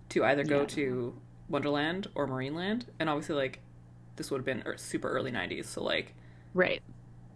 [0.09, 0.65] to either go Yeah.
[0.67, 3.59] to Wonderland or Marineland, and obviously like
[4.15, 5.65] this would have been er- super early '90s.
[5.65, 6.13] So like
[6.53, 6.81] right.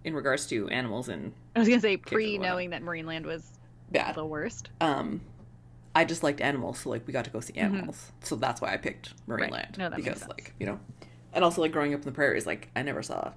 [0.03, 3.59] in regards to animals and I was gonna say pre knowing that Marineland was
[3.91, 4.69] bad, the worst.
[4.81, 5.21] um,
[5.93, 8.11] I just liked animals, so like we got to go see animals.
[8.21, 9.81] So that's why I picked Marineland Mm-hmm.
[9.81, 9.91] Right.
[9.91, 10.79] No, because like you know,
[11.33, 13.31] and also like growing up in the prairies, like I never saw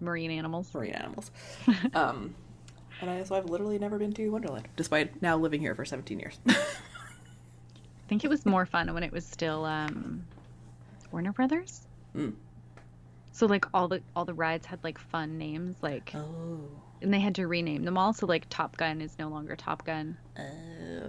[0.00, 0.72] Marine animals.
[0.74, 1.30] marine animals.
[1.94, 2.34] um,
[3.00, 6.18] and I, so I've literally never been to Wonderland, despite now living here for 17
[6.18, 6.38] years.
[6.48, 6.54] I
[8.08, 10.24] think it was more fun when it was still um,
[11.10, 11.86] Warner Brothers.
[12.16, 12.34] Mm.
[13.36, 16.58] So like all the all the rides had like fun names, like oh.
[17.02, 18.14] and they had to rename them all.
[18.14, 20.42] So like Top Gun is no longer Top Gun, Oh,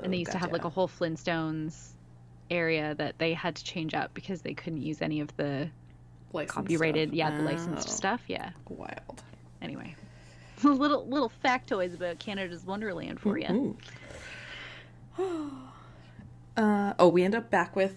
[0.03, 1.91] and they used to have like a whole Flintstones
[2.51, 5.69] area that they had to change up because they couldn't use any of the
[6.47, 8.21] copyrighted, yeah, the licensed Oh, stuff.
[8.27, 8.49] Yeah.
[8.67, 9.23] Wild.
[9.61, 9.95] Anyway,
[10.63, 13.77] little little factoids about Canada's Wonderland for you.
[16.57, 17.95] Uh, oh, we end up back with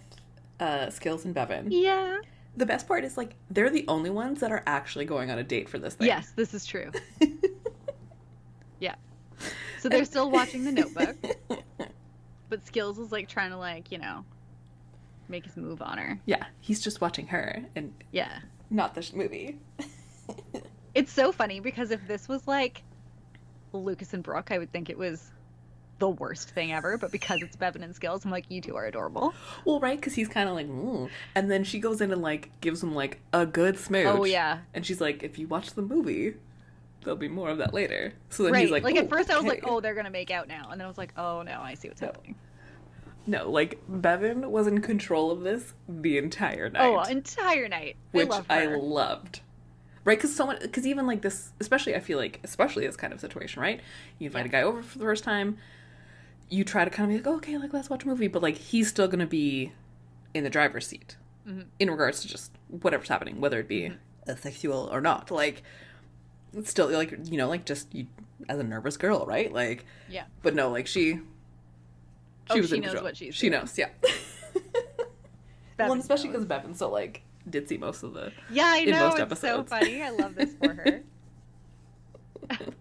[0.60, 1.72] uh, Skills and Bevan.
[1.72, 2.18] Yeah.
[2.56, 5.42] The best part is like they're the only ones that are actually going on a
[5.44, 6.06] date for this thing.
[6.08, 6.90] Yes, this is true.
[8.80, 8.94] Yeah.
[9.80, 11.16] So they're still watching The Notebook,
[12.48, 14.24] but Skills is like trying to like you know
[15.28, 16.18] make his move on her.
[16.26, 18.38] yeah, he's just watching her and Yeah.
[18.70, 19.58] not the sh- movie.
[20.92, 22.82] It's so funny because if this was like
[23.72, 25.30] Lucas and Brooke, I would think it was
[26.00, 26.98] the worst thing ever.
[26.98, 29.32] But because it's Bevan and Skills, I'm like, you two are adorable.
[29.64, 31.08] Well, right, because he's kind of like, mm.
[31.36, 34.06] and then she goes in and like gives him like a good smooch.
[34.06, 36.34] Oh yeah, and she's like, if you watch the movie,
[37.04, 38.14] there'll be more of that later.
[38.30, 38.62] So then right.
[38.62, 40.68] he's Like, like, at "Ooh, first I was like, oh, they're gonna make out now,
[40.72, 42.08] and then I was like, oh no, I see what's No.
[42.08, 42.34] happening.
[43.26, 47.96] no, like Bevan was in control of this the entire night, Oh, entire night.
[48.12, 49.40] which I love I loved.
[50.02, 53.20] Right, because someone, because even like this, especially I feel like, especially this kind of
[53.20, 53.82] situation, right?
[54.18, 54.48] You invite Yeah.
[54.48, 55.58] a guy over for the first time,
[56.50, 58.56] you try to kind of be like, okay, like let's watch a movie, but like
[58.56, 59.72] he's still gonna be
[60.34, 61.16] in the driver's seat
[61.48, 61.66] Mhm.
[61.78, 63.82] in regards to just whatever's happening, whether it be
[64.26, 64.36] Mm-hmm.
[64.36, 65.30] sexual or not.
[65.30, 65.62] Like,
[66.52, 68.06] it's still like you know, like just you
[68.48, 69.52] as a nervous girl, right?
[69.52, 70.24] Like, Yeah.
[70.42, 71.20] but no, like she, she
[72.50, 73.04] Oh, was she in knows control.
[73.04, 73.60] what she's She doing.
[73.60, 73.88] knows, yeah.
[75.78, 78.32] Well, especially because Bevan, so like did see most of the.
[78.50, 79.08] Yeah, I in know.
[79.08, 80.02] most it's so funny.
[80.02, 81.02] I love this for her.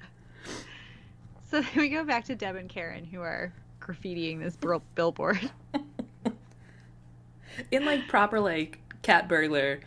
[1.50, 4.58] so then we go back to Deb and Karen, who are graffitiing this
[4.96, 5.50] billboard.
[7.72, 9.80] in like proper like cat burglar,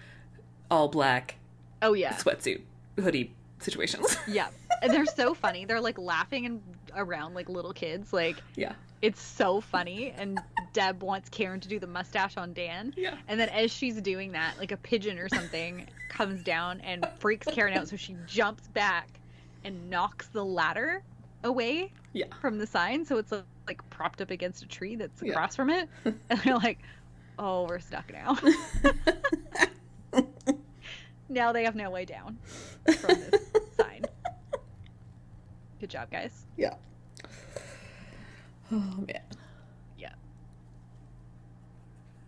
[0.71, 1.37] all black
[1.81, 2.61] Oh yeah, sweatsuit
[3.01, 4.17] hoodie situations.
[4.27, 4.49] yeah.
[4.83, 5.65] And they're so funny.
[5.65, 6.63] They're like laughing and
[6.95, 8.13] around like little kids.
[8.13, 10.13] Like yeah, it's so funny.
[10.17, 10.41] And
[10.73, 12.93] Deb wants Karen to do the mustache on Dan.
[12.97, 13.17] yeah.
[13.29, 17.47] And then as she's doing that, like a pigeon or something comes down and freaks
[17.47, 17.89] Karen out.
[17.89, 19.09] So she jumps back
[19.65, 21.03] and knocks the ladder
[21.45, 22.27] away Yeah.
[22.41, 23.05] from the sign.
[23.05, 25.33] So it's like like propped up against a tree that's Yeah.
[25.33, 25.89] across from it.
[26.05, 26.81] And they're like,
[27.39, 28.37] oh, we're stuck now.
[31.29, 32.39] now they have no way down
[32.99, 33.41] from this
[33.81, 34.03] sign.
[35.81, 36.45] Good job, guys.
[36.57, 36.75] yeah.
[38.71, 39.21] Oh man.
[39.99, 40.13] Yeah.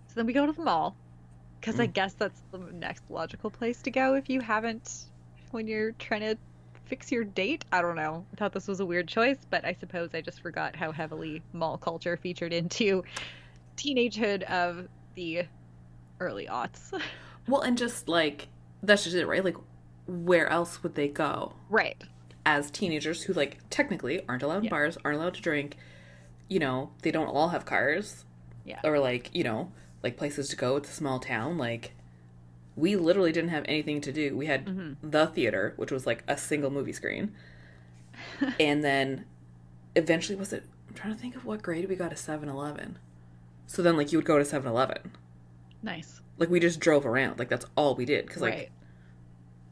[0.09, 0.95] So then we go to the mall
[1.61, 1.93] because I Mm.
[1.95, 5.05] guess that's the next logical place to go if you haven't
[5.51, 6.37] when you're trying to
[6.87, 7.65] fix your date.
[7.73, 8.25] I don't know.
[8.33, 11.43] I thought this was a weird choice, but I suppose I just forgot how heavily
[11.53, 13.05] mall culture featured into
[13.77, 15.45] teenagehood of the
[16.21, 16.93] early aughts.
[17.47, 18.49] Well, and just like
[18.83, 19.45] that's just it, right?
[19.45, 19.59] Like,
[20.07, 21.53] where else would they go?
[21.69, 22.03] right.
[22.47, 24.71] as teenagers who like technically aren't allowed in Yeah.
[24.71, 25.77] bars, aren't allowed to drink.
[26.49, 28.25] You know, they don't all have cars
[28.65, 28.81] Yeah.
[28.83, 30.77] or like you know like places to go.
[30.77, 31.59] It's a small town.
[31.59, 31.93] Like
[32.77, 34.37] we literally didn't have anything to do.
[34.37, 35.11] We had Mm-hmm.
[35.11, 37.33] the theater, which was like a single movie screen,
[38.61, 39.25] and then
[39.97, 40.65] eventually was it?
[40.89, 42.99] I'm trying to think of what grade we got a 7-Eleven.
[43.67, 45.13] So then like you would go to 7-Eleven.
[45.83, 46.21] Nice.
[46.39, 47.39] Like we just drove around.
[47.39, 48.71] Like that's all we did because like right.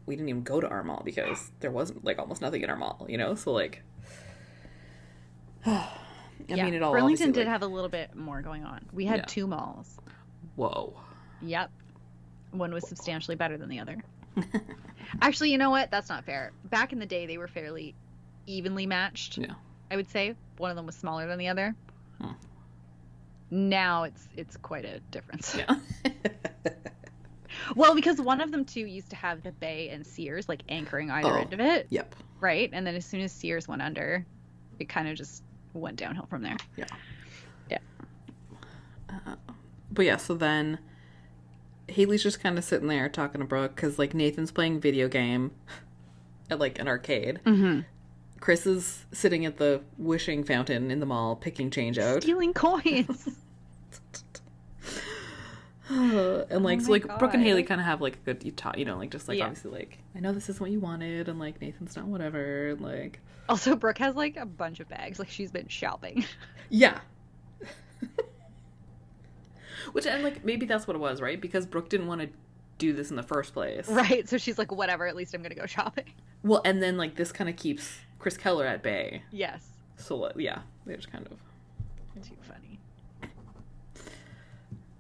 [0.07, 2.77] we didn't even go to our mall because there wasn't like almost nothing in our
[2.77, 3.35] mall, you know.
[3.35, 3.83] So like,
[5.67, 5.89] I
[6.49, 6.65] yeah.
[6.65, 8.87] mean, it all Burlington did like- have a little bit more going on.
[8.93, 9.25] We had Yeah.
[9.27, 9.99] two malls.
[10.57, 10.95] Whoa.
[11.43, 11.71] Yep.
[12.53, 13.99] One was substantially better than the other.
[15.21, 15.91] Actually, you know what?
[15.91, 16.53] That's not fair.
[16.65, 17.95] Back in the day, they were fairly
[18.47, 19.39] evenly matched.
[19.39, 19.55] Yeah.
[19.91, 21.75] I would say one of them was smaller than the other.
[22.21, 22.31] Hmm.
[23.51, 25.57] Now it's it's quite a difference.
[25.57, 25.77] Yeah.
[27.77, 31.11] Well, because one of them too used to have the Bay and Sears like anchoring
[31.11, 31.41] either Oh.
[31.41, 32.15] end of it, yep.
[32.41, 32.69] right?
[32.73, 34.27] And then as soon as Sears went under,
[34.79, 35.43] it kind of just
[35.75, 36.57] went downhill from there.
[36.77, 36.87] Yeah.
[37.71, 37.79] Yeah.
[39.09, 39.37] Uh,
[39.91, 40.79] but yeah, so then
[41.93, 45.53] Haley's just kind of sitting there talking to Brooke because like Nathan's playing video game
[46.51, 47.41] at like an arcade.
[47.45, 47.81] Mm-hmm.
[48.41, 52.23] Chris is sitting at the wishing fountain in the mall picking change out.
[52.23, 53.29] Stealing coins.
[55.89, 58.53] and like Oh so like Brooke and Haley kind of have like a good you
[58.53, 59.45] talk, you know, like just like Yeah.
[59.47, 62.81] obviously like I know this isn't what you wanted and like Nathan's not whatever and
[62.81, 65.19] like also, Brooke has like a bunch of bags.
[65.19, 66.25] Like she's been shopping.
[66.71, 67.01] Yeah.
[69.93, 71.41] Which and like maybe that's what it was, right?
[71.41, 72.29] Because Brooke didn't want to
[72.79, 73.89] do this in the first place.
[73.89, 74.29] right.
[74.29, 75.07] So she's like, whatever.
[75.07, 76.13] At least I'm gonna go shopping.
[76.43, 79.23] Well, and then like this kind of keeps Chris Keller at bay.
[79.31, 79.67] Yes.
[79.97, 81.39] So uh, yeah, they just kind of.
[82.23, 82.79] Too funny.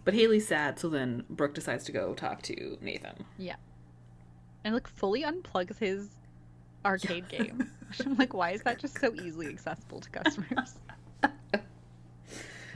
[0.04, 3.24] But Haley's sad, so then Brooke decides to go talk to Nathan.
[3.38, 3.56] Yeah.
[4.64, 6.08] And like fully unplugs his
[6.84, 7.70] arcade game.
[8.04, 10.76] I'm like, why is that just so easily accessible to customers?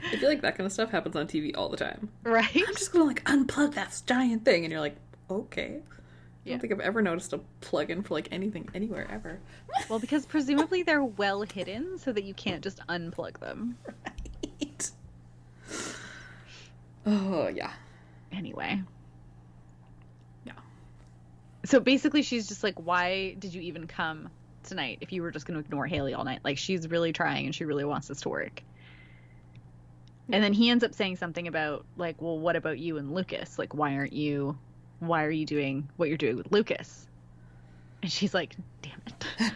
[0.04, 2.08] I feel like that kind of stuff happens on TV all the time.
[2.22, 2.48] right?
[2.54, 4.96] I'm just gonna like unplug that giant thing, and you're like,
[5.30, 5.80] okay.
[6.44, 9.40] I don't think I've ever noticed a plug-in for like anything anywhere ever.
[9.90, 13.76] Well, because presumably they're well hidden so that you can't just unplug them.
[13.86, 14.90] right.
[17.04, 17.72] Oh yeah.
[18.32, 18.80] Anyway.
[20.44, 20.52] Yeah.
[21.64, 24.28] So basically, she's just like, why did you even come
[24.64, 26.40] tonight if you were just going to ignore Haley all night?
[26.42, 28.62] Like, she's really trying and she really wants this to work.
[30.28, 33.58] And then he ends up saying something about, like, well, what about you and Lucas?
[33.58, 34.58] Like, why aren't you,
[34.98, 37.06] why are you doing what you're doing with Lucas?
[38.02, 39.26] And she's like, damn it.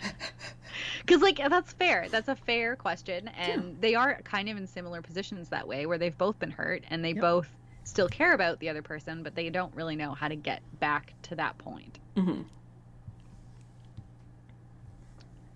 [1.05, 2.09] Because, like, that's fair.
[2.11, 3.29] That's a fair question.
[3.29, 6.85] And they are kind of in similar positions that way, where they've both been hurt
[6.89, 7.21] and they Yep.
[7.21, 7.49] both
[7.85, 11.15] still care about the other person, but they don't really know how to get back
[11.23, 11.99] to that point.
[12.17, 12.43] hmm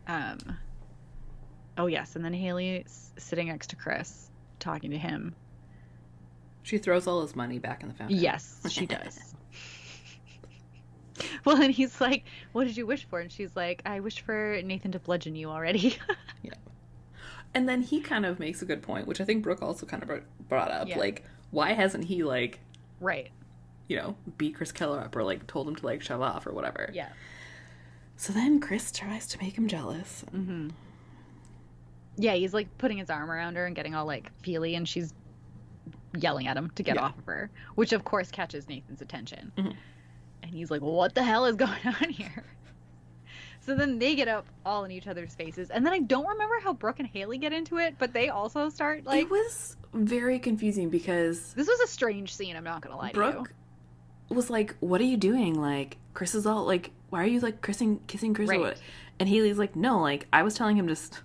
[0.06, 0.38] Um,
[1.78, 2.16] oh, yes.
[2.16, 4.30] And then Haley's sitting next to Chris,
[4.64, 5.34] talking to him.
[6.62, 8.16] She throws all his money back in the fountain.
[8.16, 9.34] Yes, she does.
[11.44, 13.20] well, and he's like, What did you wish for?
[13.20, 15.98] And she's like, I wish for Nathan to bludgeon you already.
[16.42, 16.52] Yeah.
[17.54, 20.02] And then he kind of makes a good point, which I think Brooke also kind
[20.02, 20.10] of
[20.48, 20.88] brought up.
[20.88, 20.98] Yeah.
[20.98, 22.58] Like, why hasn't he like,
[23.00, 23.30] right.
[23.88, 26.52] you know, beat Chris Keller up or like told him to like shove off or
[26.52, 26.90] whatever?
[26.92, 27.08] Yeah.
[28.16, 30.24] So then Chris tries to make him jealous.
[30.34, 30.68] Mm-hmm.
[32.16, 35.12] Yeah, he's like putting his arm around her and getting all like feely, and she's
[36.16, 37.02] yelling at him to get Yeah.
[37.02, 39.52] off of her, which of course catches Nathan's attention.
[39.56, 39.74] Mhm.
[40.42, 42.44] And he's like, What the hell is going on here?
[43.60, 45.70] So then they get up all in each other's faces.
[45.70, 48.68] And then I don't remember how Brooke and Haley get into it, but they also
[48.68, 52.96] start like it was very confusing because this was a strange scene, I'm not gonna
[52.96, 53.52] lie to Brooke
[54.30, 57.62] was like, "What are you doing?" Like Chris is all like, "Why are you like
[57.62, 58.76] kissing kissing Chris?" Right.
[59.20, 61.20] And Haley's like, "No, like I was telling him to." St-.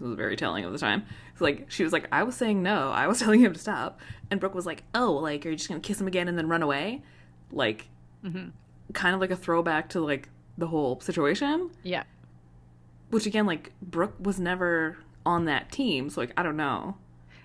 [0.00, 1.04] This was very telling of the time.
[1.32, 2.90] It's like she was like, "I was saying no.
[2.90, 5.68] I was telling him to stop." And Brooke was like, "Oh, like are you just
[5.68, 7.02] gonna kiss him again and then run away?"
[7.52, 7.88] Like,
[8.24, 8.30] you.
[8.30, 8.48] hmm
[8.92, 11.70] kind of like a throwback to like the whole situation.
[11.84, 12.02] Yeah.
[13.10, 14.96] Which again, like Brooke was never
[15.26, 16.96] on that team, so like I don't know.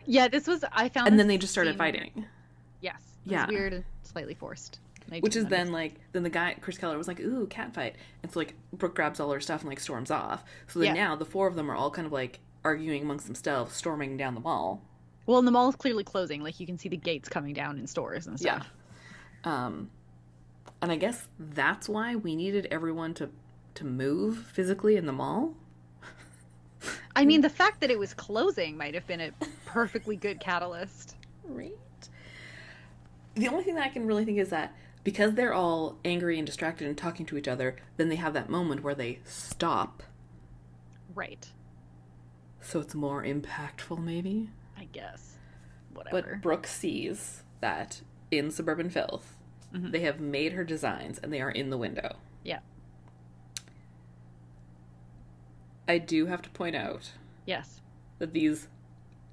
[0.05, 2.25] Yeah, this was I found And then they just started fighting.
[2.81, 2.95] Yes.
[3.25, 3.47] It was Yeah.
[3.47, 4.79] weird and slightly forced.
[5.19, 7.95] Which is didn't then like then the guy Chris Keller was like, "Ooh, cat fight,"
[8.23, 10.43] and so like Brooke grabs all her stuff and like storms off.
[10.67, 11.09] So then Yeah.
[11.09, 14.35] now the four of them are all kind of like arguing amongst themselves, storming down
[14.35, 14.81] the mall.
[15.25, 16.43] Well, and the mall is clearly closing.
[16.43, 18.67] Like you can see the gates coming down in stores and stuff.
[19.45, 19.65] Yeah.
[19.65, 19.89] Um,
[20.81, 23.29] and I guess that's why we needed everyone to
[23.75, 25.53] to move physically in the mall.
[27.15, 29.31] I mean, the fact that it was closing might have been a
[29.65, 31.15] perfectly good catalyst.
[31.43, 31.73] Right.
[33.35, 36.45] The only thing that I can really think is that because they're all angry and
[36.45, 40.03] distracted and talking to each other, then they have that moment where they stop
[41.15, 41.47] Right.
[42.65, 44.49] So it's more impactful, maybe?
[44.75, 45.35] I guess.
[45.93, 46.21] Whatever.
[46.33, 48.01] But Brooke sees that
[48.31, 49.37] in Suburban Filth,
[49.71, 49.91] Mhm.
[49.91, 52.17] they have made her designs and they are in the window.
[52.43, 52.59] Yeah.
[55.87, 57.13] I do have to point out
[57.45, 57.81] Yes.
[58.17, 58.67] that these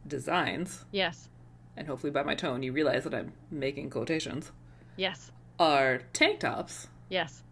[0.06, 1.30] designs, Yes.
[1.74, 4.52] and hopefully by my tone you realize that I'm making quotations,
[4.96, 5.32] Yes.
[5.58, 7.42] are tank tops Yes.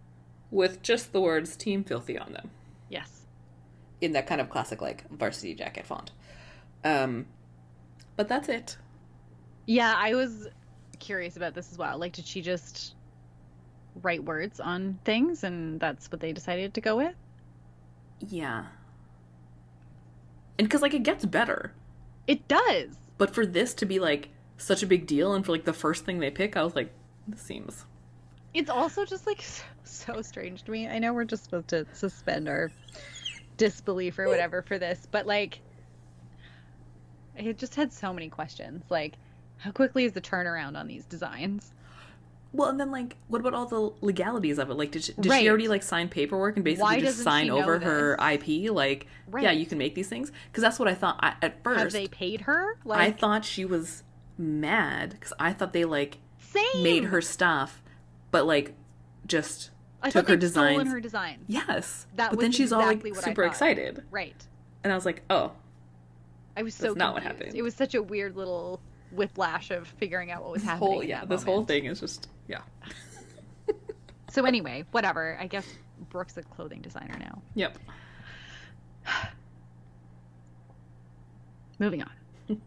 [0.51, 2.51] with just the words Team Filthy on them.
[2.91, 3.20] Yes.
[4.01, 6.11] In that kind of classic, like, varsity jacket font.
[6.85, 7.27] Um,
[8.17, 8.77] but that's it.
[9.67, 10.49] Yeah, I was
[10.99, 11.99] curious about this as well.
[11.99, 12.95] Like, did she just
[14.03, 17.15] write words on things and that's what they decided to go with?
[18.21, 18.67] Yeah.
[20.59, 21.73] And because, like, it gets better.
[22.27, 22.97] It does.
[23.19, 26.05] But for this to be, like, such a big deal and for, like, the first
[26.05, 26.93] thing they pick, I was like,
[27.27, 27.87] this seems.
[28.53, 30.89] It's also just like so, so strange to me.
[30.89, 32.71] I know we're just supposed to suspend our
[33.61, 35.61] disbelief or whatever for this, but like,
[37.39, 38.83] I just had so many questions.
[38.89, 39.15] Like,
[39.59, 41.73] how quickly is the turnaround on these designs?
[42.53, 44.75] Well, and then, like, what about all the legalities of it?
[44.75, 45.43] Like, did she, did Right.
[45.43, 48.17] she already, like, sign paperwork and basically just sign over her?
[48.21, 48.73] IP?
[48.73, 49.07] Like,
[49.39, 50.33] yeah, you can make these things?
[50.51, 51.79] Because that's what I thought I, at first.
[51.79, 52.77] Have they paid her?
[52.85, 54.03] Like, I thought she was
[54.37, 56.83] mad because I thought they, like, same.
[56.83, 57.83] made her stuff,
[58.33, 58.75] but, like,
[59.29, 59.71] just
[60.03, 60.91] I took her designs.
[60.91, 61.45] her designs.
[61.47, 62.07] Yes.
[62.17, 64.03] That but then she's all, like, super excited.
[64.11, 64.37] Right.
[64.83, 65.53] And I was like, oh,
[66.57, 67.55] I was so That's not what happened.
[67.55, 68.81] It was such a weird little
[69.13, 70.93] whiplash of figuring out what was this happening.
[70.93, 72.61] whole, yeah, this whole thing is just, yeah.
[74.31, 75.37] So anyway, whatever.
[75.41, 75.67] I guess
[76.09, 77.43] Brooke's a clothing designer now.
[77.55, 77.79] Yep.
[81.79, 82.11] Moving on.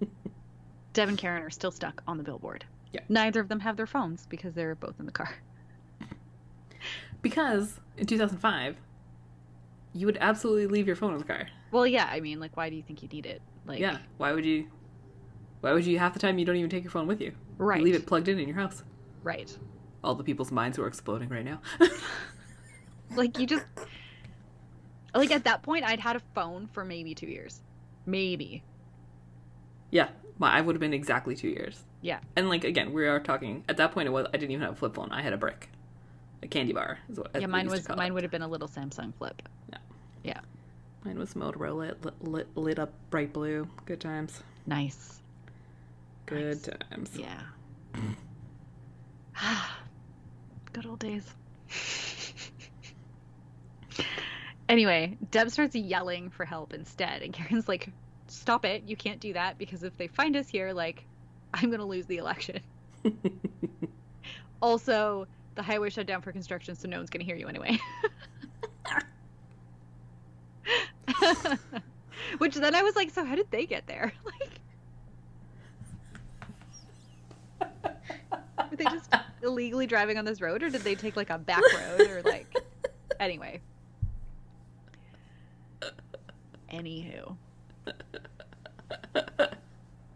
[0.93, 2.65] Deb and Karen are still stuck on the billboard.
[2.91, 3.01] Yeah.
[3.09, 5.33] Neither of them have their phones because they're both in the car.
[7.23, 8.75] Because in 2005,
[9.93, 11.47] you would absolutely leave your phone in the car.
[11.71, 12.07] Well, yeah.
[12.11, 13.41] I mean, like, why do you think you need it?
[13.65, 13.97] Like, yeah.
[14.17, 14.67] Why would you?
[15.61, 15.97] Why would you?
[15.97, 17.33] Half the time, you don't even take your phone with you.
[17.57, 17.79] Right.
[17.79, 18.83] You leave it plugged in in your house.
[19.23, 19.57] Right.
[20.03, 21.61] All the people's minds who are exploding right now.
[23.15, 23.65] Like, you just.
[25.13, 27.61] Like, at that point, I'd had a phone for maybe two years.
[28.07, 28.63] Maybe.
[29.91, 30.09] yeah,
[30.39, 31.83] my, I would have been exactly two years.
[32.01, 32.19] Yeah.
[32.35, 33.63] And like again, we are talking.
[33.69, 35.11] At that point, it was I didn't even have a flip phone.
[35.11, 35.69] I had a brick,
[36.43, 36.99] a candy bar.
[37.09, 38.13] Is what Yeah, mine was mine it.
[38.13, 39.41] would have been a little Samsung flip.
[39.71, 39.77] Yeah,
[40.23, 40.39] yeah.
[41.03, 41.89] Mine was Motorola.
[41.89, 43.67] It lit, lit, lit up bright blue.
[43.85, 44.41] Good times.
[44.65, 45.21] Nice.
[46.25, 46.69] Good Nice.
[46.89, 47.11] times.
[47.17, 47.41] Yeah.
[50.73, 51.33] Good old days.
[54.69, 57.89] anyway, Deb starts yelling for help instead, and Karen's like,
[58.27, 58.83] "Stop it!
[58.87, 61.05] You can't do that because if they find us here, like,
[61.53, 62.59] I'm gonna lose the election."
[64.61, 67.79] Also, the highway shut down for construction, so no one's gonna hear you anyway.
[72.37, 74.13] Which then I was like, so how did they get there?
[74.25, 74.59] Like,
[78.69, 81.61] were they just illegally driving on this road, or did they take like a back
[81.61, 82.47] road, or like,
[83.19, 83.61] anyway?
[86.71, 87.35] Anywho,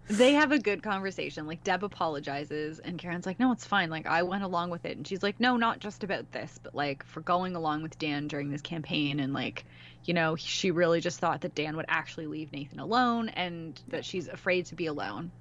[0.10, 1.47] they have a good conversation.
[1.47, 3.89] Like Deb apologizes, and Karen's like, "No, it's fine.
[3.89, 6.74] Like I went along with it." And she's like, "No, not just about this, but
[6.74, 9.66] like for going along with Dan during this campaign, and like,
[10.05, 14.05] you know, she really just thought that Dan would actually leave Nathan alone, and that
[14.05, 15.32] she's afraid to be alone."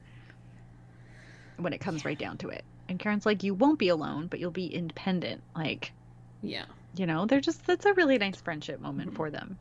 [1.59, 4.41] When it comes right down to it, and Karen's like, "You won't be alone, but
[4.41, 5.93] you'll be independent." Like,
[6.43, 6.65] yeah.
[6.97, 9.17] you know, they're just that's a really nice friendship moment mm-hmm.
[9.17, 9.59] for them.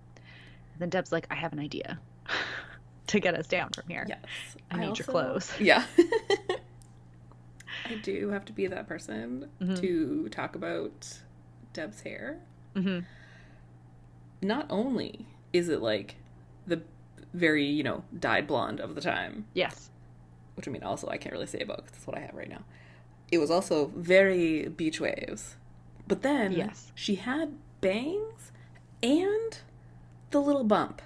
[0.74, 1.99] And then Deb's like, "I have an idea."
[3.08, 4.06] To get us down from here.
[4.08, 4.20] Yes.
[4.72, 5.51] I need your clothes.
[5.60, 5.86] Yeah.
[7.88, 9.80] I do have to be that person Mhm.
[9.80, 11.20] to talk about
[11.74, 12.39] Deb's hair.
[12.74, 12.99] hmm
[14.41, 16.16] Not only is it like
[16.68, 16.82] the
[17.34, 19.89] very, you know, dyed blonde of the time, Yes.
[20.56, 22.49] which I mean, also I can't really say about because that's what I have right
[22.49, 22.64] now.
[23.32, 25.56] It was also very beach waves.
[26.08, 26.91] But then Yes.
[26.95, 28.51] she had bangs
[29.03, 29.60] and
[30.32, 31.01] the little bump,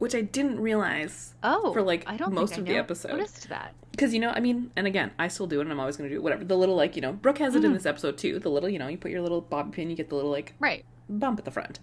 [0.00, 3.12] which I didn't realize Oh, For, like, I don't most of I the episode.
[3.12, 3.74] Noticed that.
[3.92, 6.08] because you know i mean and again i still do it and i'm always going
[6.08, 7.74] to do it whatever the little like you know brooke has it in Mhm.
[7.74, 10.08] this episode too the little you know you put your little bobby pin you get
[10.08, 10.84] the little like Right.
[11.08, 11.80] bump at the front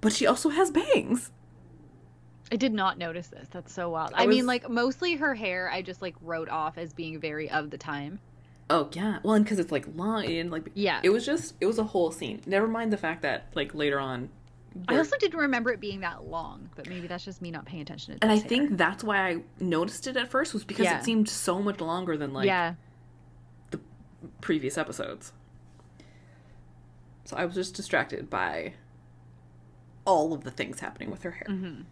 [0.00, 1.30] but she also has bangs
[2.52, 3.46] I did not notice this.
[3.52, 4.10] That's so wild.
[4.12, 7.48] I I, mean, like mostly her hair, I just like wrote off as being very
[7.48, 8.18] of the time.
[8.70, 10.98] oh yeah well and because it's like long and like Yeah.
[11.04, 14.00] it was just it was a whole scene never mind the fact that like later
[14.00, 14.30] on
[14.88, 17.82] I also didn't remember it being that long, but maybe that's just me not paying
[17.82, 18.22] attention to.
[18.22, 18.48] and i hair.
[18.48, 20.98] think that's why i noticed it at first was because Yeah.
[21.00, 22.74] it seemed so much longer than like yeah,
[24.40, 25.32] previous episodes
[27.24, 28.74] so i was just distracted by
[30.04, 31.46] all of the things happening with her hair.
[31.48, 31.82] Mm-hmm.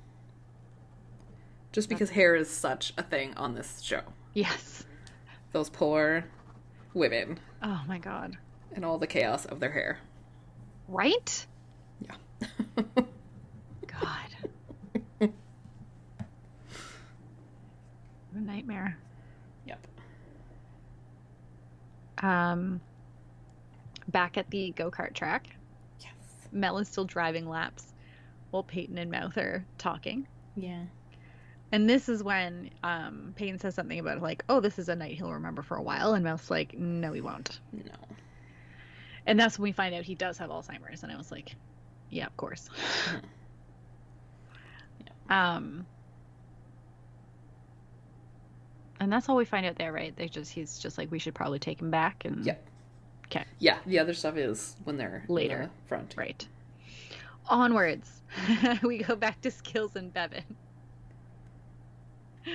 [1.72, 4.01] Just because hair is such a thing on this show.
[4.33, 4.85] Yes.
[5.53, 6.24] Those poor
[6.95, 8.39] women Oh my god.
[8.72, 9.99] and all the chaos of their hair.
[10.89, 11.47] Right?
[12.01, 12.15] Yeah.
[13.87, 14.29] God.
[15.21, 15.29] a
[18.41, 18.97] nightmare.
[19.67, 19.79] yep.
[22.23, 22.81] Um,
[24.09, 25.49] back at the go kart track,
[26.01, 26.13] Yes.
[26.53, 27.95] Mel is still driving laps
[28.51, 30.27] while Peyton and Mouth are talking.
[30.57, 30.83] Yeah.
[31.71, 35.17] And this is when um, Peyton says something about, like, oh, this is a night
[35.17, 36.15] he'll remember for a while.
[36.15, 37.61] And Mouth's like, no, he won't.
[37.73, 37.93] No.
[39.27, 41.03] And that's when we find out he does have Alzheimer's.
[41.03, 41.55] And I was like,
[42.11, 42.69] yeah, of course.
[45.31, 45.87] um,
[49.01, 50.15] and that's all we find out there, right?
[50.17, 52.57] They just he's just like we should probably take him back and yeah,
[53.31, 53.45] Okay.
[53.59, 55.71] Yeah, the other stuff is when they're in Later.
[55.83, 56.15] the front.
[56.17, 56.47] Right.
[57.49, 58.23] Onwards.
[58.83, 60.43] we go back to Skills and Bevin.
[62.47, 62.51] Oh,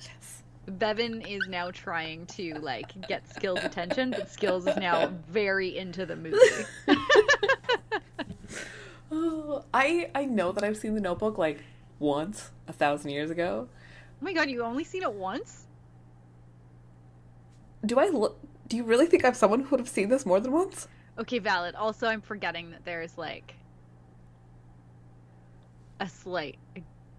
[0.00, 0.42] yes.
[0.68, 6.06] Bevin is now trying to like get Skills' attention, but Skills is now very into
[6.06, 6.36] the movie.
[9.12, 11.62] Oh, I I know that I've seen the Notebook like
[11.98, 13.68] once a thousand years ago.
[13.70, 15.66] Oh my god, you only seen it once?
[17.84, 18.38] Do I look?
[18.68, 20.88] Do you really think I'm someone who would have seen this more than once?
[21.18, 21.74] Okay, valid.
[21.74, 23.54] Also, I'm forgetting that there's like
[26.00, 26.58] a slight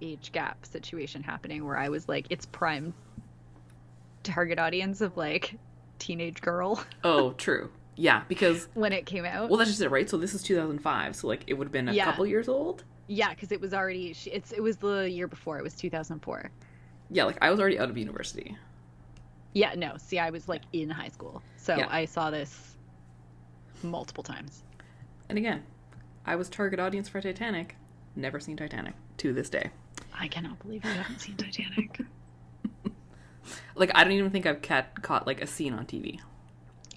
[0.02, 2.94] age gap situation happening where I was like, it's prime
[4.24, 5.58] target audience of like
[6.00, 7.70] teenage girl Oh, true.
[7.96, 9.50] Yeah, because when it came out.
[9.50, 10.10] well, that's just it, right?
[10.10, 12.06] So this is 2005, so like it would have been a Yeah.
[12.06, 12.84] couple years old.
[13.08, 15.58] yeah, because it was already it's it was the year before.
[15.60, 16.50] It was 2004.
[17.12, 18.58] Yeah, like I was already out of university.
[19.54, 19.98] Yeah, no.
[19.98, 21.88] See, I was like in high school, so Yeah.
[21.92, 22.76] I saw this
[23.84, 24.64] multiple times.
[25.30, 25.64] And again,
[26.26, 27.76] I was target audience for Titanic.
[28.16, 29.70] Never seen Titanic to this day.
[30.18, 32.00] I cannot believe you haven't seen Titanic.
[33.76, 36.20] Like I don't even think I've cat- caught like a scene on TV.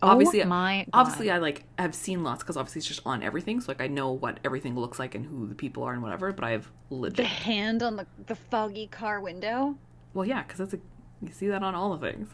[0.03, 1.01] Oh Obviously- my God.
[1.01, 3.61] Obviously, I like have seen lots because obviously it's just on everything.
[3.61, 6.32] So like I know what everything looks like and who the people are and whatever.
[6.32, 9.76] But I've legit the hand on the the foggy car window.
[10.14, 10.78] Well, yeah, because that's a
[11.22, 12.28] you see that on all the things.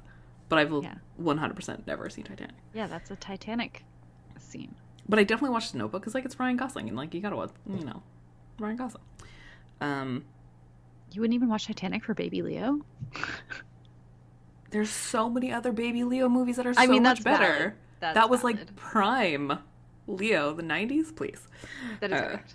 [0.48, 0.94] But I've Yeah.
[1.20, 2.56] 100% never seen Titanic.
[2.74, 3.84] Yeah, that's a Titanic
[4.38, 4.74] scene.
[5.08, 7.36] But I definitely watched the Notebook because like it's Ryan Gosling and like you gotta
[7.36, 8.02] watch, you know,
[8.58, 9.04] Ryan Gosling.
[9.80, 10.24] Um,
[11.12, 12.80] You wouldn't even watch Titanic for Baby Leo?
[14.72, 17.76] there's so many other Baby Leo movies that are so I mean, much better.
[18.00, 18.16] valid.
[18.16, 18.58] That was valid.
[18.58, 19.58] like prime
[20.08, 21.46] Leo, the 90s, please.
[22.00, 22.54] That is Uh, correct.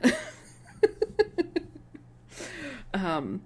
[2.93, 3.41] um,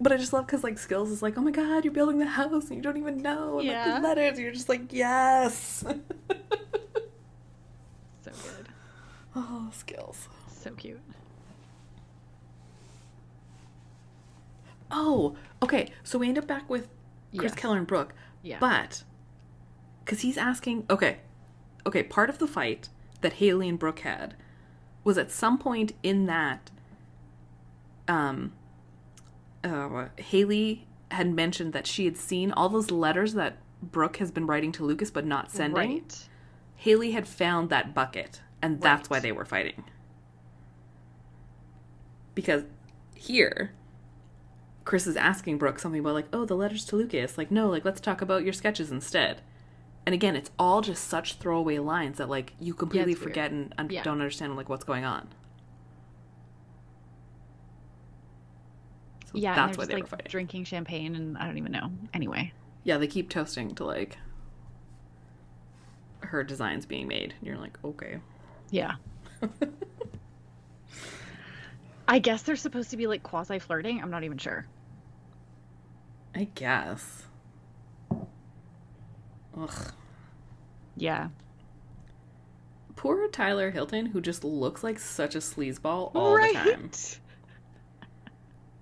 [0.00, 2.26] but I just love because like skills is like, oh my god, you're building the
[2.26, 3.58] house and you don't even know.
[3.58, 5.84] And, like, the letters, and you're just like, yes.
[8.22, 8.68] So good.
[9.36, 10.28] oh, skills.
[10.50, 11.00] So cute.
[14.90, 15.90] Oh, okay.
[16.02, 16.88] So we end up back with
[17.36, 17.54] Chris Yes.
[17.60, 18.14] Keller and Brooke.
[18.42, 18.58] Yeah.
[18.60, 19.02] But
[20.04, 21.18] because he's asking, okay,
[21.86, 22.88] okay, part of the fight
[23.22, 24.34] that Haley and Brooke had
[25.04, 26.70] was at some point in that,
[28.08, 28.52] um,
[29.64, 34.46] uh, Haley had mentioned that she had seen all those letters that Brooke has been
[34.46, 35.76] writing to Lucas but not sending.
[35.98, 36.28] Right.
[36.76, 39.16] Haley had found that bucket, and that's Right.
[39.16, 39.84] why they were fighting.
[42.34, 42.64] Because
[43.14, 43.72] here,
[44.86, 47.36] Chris is asking Brooke something about, like, oh, the letters to Lucas.
[47.36, 49.42] Like, no, like, let's talk about your sketches instead.
[50.06, 53.22] And again, it's all just such throwaway lines that, like, you completely weird.
[53.22, 54.04] forget and un- Yeah.
[54.04, 55.28] don't understand, like, what's going on.
[59.26, 60.26] So Yeah, that's and why they like were fighting.
[60.30, 61.90] drinking champagne, and I don't even know.
[62.14, 62.52] Anyway,
[62.84, 64.16] Yeah, they keep toasting to, like,
[66.20, 67.34] her designs being made.
[67.38, 68.20] And you're like, okay.
[68.70, 68.94] yeah.
[72.08, 74.00] I guess they're supposed to be like quasi flirting.
[74.00, 74.64] I'm not even sure.
[76.34, 77.24] I guess.
[79.58, 79.92] Ugh.
[80.96, 81.28] Yeah.
[82.94, 86.90] Poor Tyler Hilton, who just looks like such a sleazeball all the time.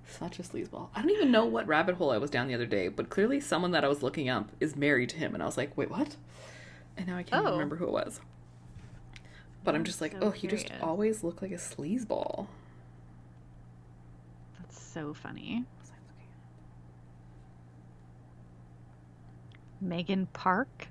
[0.07, 0.89] Such a sleazeball.
[0.95, 3.41] I don't even know what rabbit hole I was down the other day, but clearly
[3.41, 5.91] someone that I was looking up is married to him, and I was like, wait,
[5.91, 6.15] what?
[6.97, 7.53] And now I can't Oh.
[7.53, 8.21] remember who it was.
[9.65, 12.47] But I'm I'm just like, so oh, you just always look like a sleazeball.
[14.61, 15.65] That's so funny.
[15.67, 16.29] I was like, looking
[19.74, 20.89] at- Megan Park.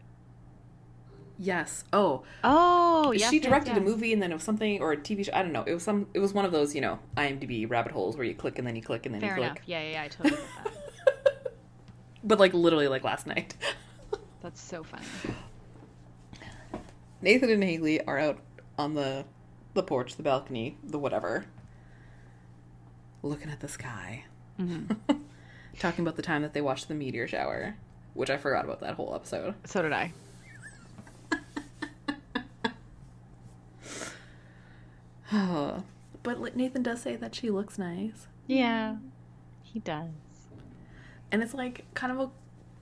[1.39, 1.83] Yes.
[1.91, 4.97] Oh, Oh, yes, she yes, directed a movie and then it was something or a
[4.97, 5.31] TV show.
[5.33, 5.63] I don't know.
[5.63, 6.07] It was some.
[6.13, 8.75] It was one of those, you know, IMDb rabbit holes where you click and then
[8.75, 9.55] you click and then Fair you enough.
[9.55, 9.63] click.
[9.65, 10.03] Yeah, yeah, yeah.
[10.03, 10.73] I totally get that.
[12.25, 13.55] But like literally like last night.
[14.41, 15.03] That's so funny.
[17.21, 18.39] Nathan and Haley are out
[18.77, 19.25] on the
[19.73, 21.45] the porch, the balcony, the whatever.
[23.23, 24.25] looking at the sky,
[24.59, 24.97] Mhm.
[25.79, 27.75] talking about the time that they watched the meteor shower,
[28.13, 29.55] which I forgot about that whole episode.
[29.65, 30.13] So did I.
[36.23, 38.27] but Nathan does say that she looks nice.
[38.47, 38.97] Yeah,
[39.63, 40.09] he does.
[41.31, 42.29] and it's like kind of a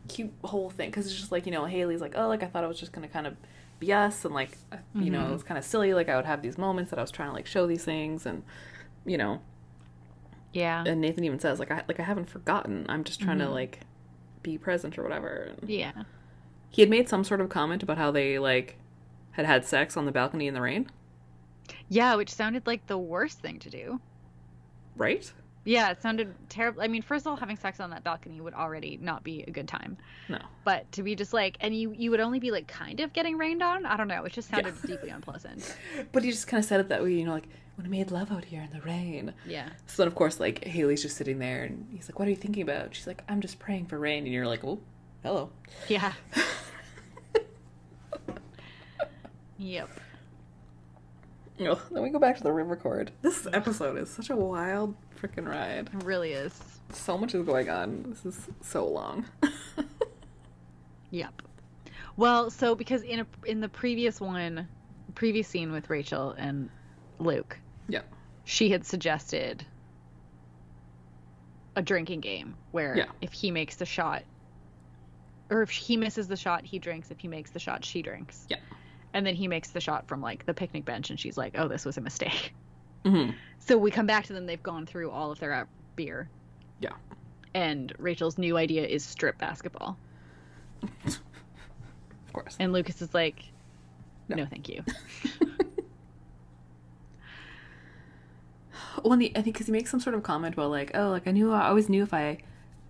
[0.09, 2.63] cute whole thing because it's just like you know haley's like oh like i thought
[2.63, 3.37] I was just gonna kind of
[3.79, 6.25] be us and like uh, you know it was kind of silly like i would
[6.25, 8.43] have these moments that i was trying to like show these things and
[9.05, 9.39] you know
[10.53, 10.83] Yeah.
[10.85, 13.81] and nathan even says like i like i haven't forgotten i'm just trying to like
[14.43, 15.91] be present or whatever and Yeah.
[16.69, 18.77] he had made some sort of comment about how they like
[19.31, 20.89] had had sex on the balcony in the rain
[21.87, 23.99] Yeah, which sounded like the worst thing to do.
[24.95, 25.31] right
[25.63, 26.81] Yeah, it sounded terrible.
[26.81, 29.51] I mean, first of all, having sex on that balcony would already not be a
[29.51, 29.95] good time.
[30.27, 33.13] no But to be just like, and you you would only be like kind of
[33.13, 33.85] getting rained on.
[33.85, 34.23] I don't know.
[34.25, 34.87] It just sounded Yeah.
[34.87, 35.77] deeply unpleasant.
[36.11, 38.09] but he just kind of said it that way you know like when we made
[38.11, 39.69] love out here in the rain Yeah.
[39.85, 42.37] So then, of course, like Haley's just sitting there, and he's like, "What are you
[42.37, 44.79] thinking about?" She's like, "I'm just praying for rain," and you're like, "Oh,
[45.23, 45.51] hello."
[45.87, 46.13] Yeah.
[49.57, 49.89] Yep.
[51.61, 53.11] Oh, then we go back to the river court.
[53.21, 55.89] This episode is such a wild freaking ride.
[55.93, 56.59] It really is.
[56.93, 58.03] So much is going on.
[58.09, 59.25] This is so long.
[61.11, 61.41] Yep.
[62.17, 64.67] Well, so because in a, in the previous one,
[65.15, 66.69] previous scene with Rachel and
[67.19, 67.57] Luke,
[67.87, 68.01] yeah,
[68.45, 69.65] she had suggested
[71.75, 73.05] a drinking game where Yeah.
[73.21, 74.23] if he makes the shot
[75.49, 77.11] or if he misses the shot, he drinks.
[77.11, 78.45] If he makes the shot, she drinks.
[78.49, 78.57] Yeah.
[79.13, 81.67] And then he makes the shot from like the picnic bench and she's like, "Oh,
[81.67, 82.53] this was a mistake."
[83.05, 84.45] Hmm So we come back to them.
[84.45, 86.29] They've gone through all of their beer.
[86.79, 86.93] Yeah.
[87.53, 89.97] And Rachel's new idea is strip basketball.
[91.05, 91.19] of
[92.33, 92.55] course.
[92.59, 93.43] And Lucas is like,
[94.29, 94.37] No.
[94.37, 94.83] no, thank you.
[99.03, 101.09] Well, and he, I think because he makes some sort of comment about like, "Oh,
[101.09, 102.37] like I knew, I always knew if I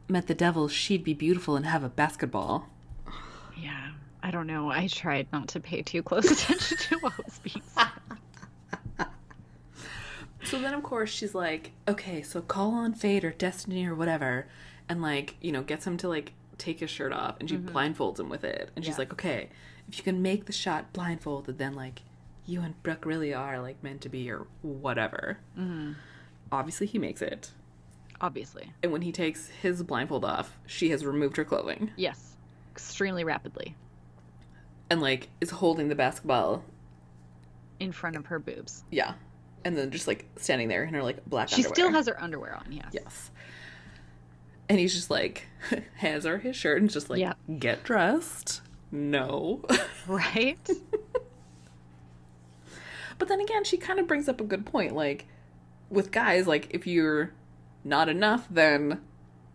[0.10, 2.68] met the devil, she'd be beautiful and have a basketball."
[3.58, 3.90] Yeah.
[4.24, 4.72] I don't know.
[4.72, 7.88] I tried not to pay too close attention to what was being said.
[10.52, 14.48] So then, of course, she's like, okay, so call on fate or destiny or whatever,
[14.90, 17.74] and like, you know, gets him to like take his shirt off, and she mm-hmm.
[17.76, 19.00] blindfolds him with it, and she's Yeah.
[19.00, 19.50] like, okay,
[19.88, 22.02] if you can make the shot blindfolded, then like,
[22.46, 25.38] you and Brooke really are like meant to be or whatever.
[25.58, 25.94] Mm-hmm.
[26.52, 27.52] Obviously, he makes it,
[28.20, 28.74] Obviously.
[28.84, 32.36] and when he takes his blindfold off, she has removed her clothing Yes.
[32.74, 33.76] Extremely rapidly
[34.90, 36.66] and like is holding the basketball,
[37.80, 38.84] in front of her boobs.
[38.92, 39.14] yeah,
[39.64, 41.50] and then just like standing there in her like black.
[41.50, 42.88] She still has her underwear on, yes.
[42.92, 43.32] Yes.
[44.70, 45.48] And he's just like,
[45.96, 47.34] hands her his shirt and just like, Yeah.
[47.60, 48.62] get dressed.
[48.92, 49.62] No.
[50.08, 50.58] Right?
[53.20, 54.96] but then again, she kind of brings up a good point.
[54.96, 55.28] Like,
[55.90, 57.32] with guys, like, if you're
[57.84, 59.00] not enough, then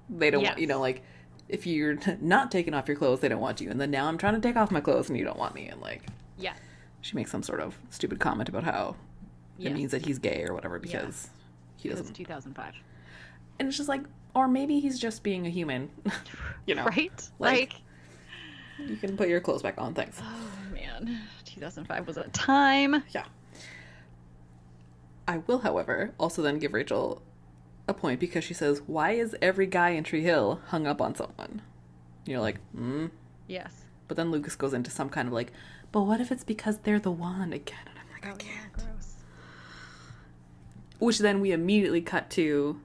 [0.08, 1.02] they don't want, you know, like,
[1.48, 3.70] if you're not taking off your clothes, they don't want you.
[3.70, 5.68] And then now I'm trying to take off my clothes and you don't want me.
[5.68, 6.02] And like,
[6.38, 6.54] yeah.
[7.00, 8.94] she makes some sort of stupid comment about how
[9.58, 9.70] Yes.
[9.72, 11.28] it means that he's gay or whatever because
[11.76, 12.12] he doesn't.
[12.14, 12.74] 2005.
[13.58, 14.02] And it's just like,
[14.34, 15.90] or maybe he's just being a human.
[16.66, 17.30] you know, Right?
[17.38, 17.72] like-
[18.78, 19.94] Like, you can put your clothes back on.
[19.94, 20.20] Thanks.
[20.22, 21.20] oh man.
[21.46, 23.02] 2005 was a time.
[23.14, 23.24] Yeah.
[25.28, 27.22] I will, however, also then give Rachel
[27.88, 31.14] a point because she says, Why is every guy in Tree Hill hung up on
[31.14, 31.62] someone?
[32.26, 33.06] You're like, hmm.
[33.46, 33.72] Yes.
[34.08, 35.52] But then Lucas goes into some kind of like,
[35.92, 37.78] But what if it's because they're the one again?
[37.88, 38.72] And I'm like, I Oh, yeah, can't.
[38.72, 38.86] gross.
[40.98, 42.80] Which then we immediately cut to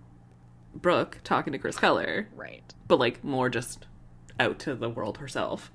[0.75, 2.63] Brooke talking to Chris Keller, Right.
[2.87, 3.85] but like more just
[4.39, 5.71] out to the world herself.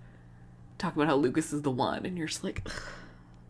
[0.79, 2.67] Talking about how Lucas is the one, and you're just like,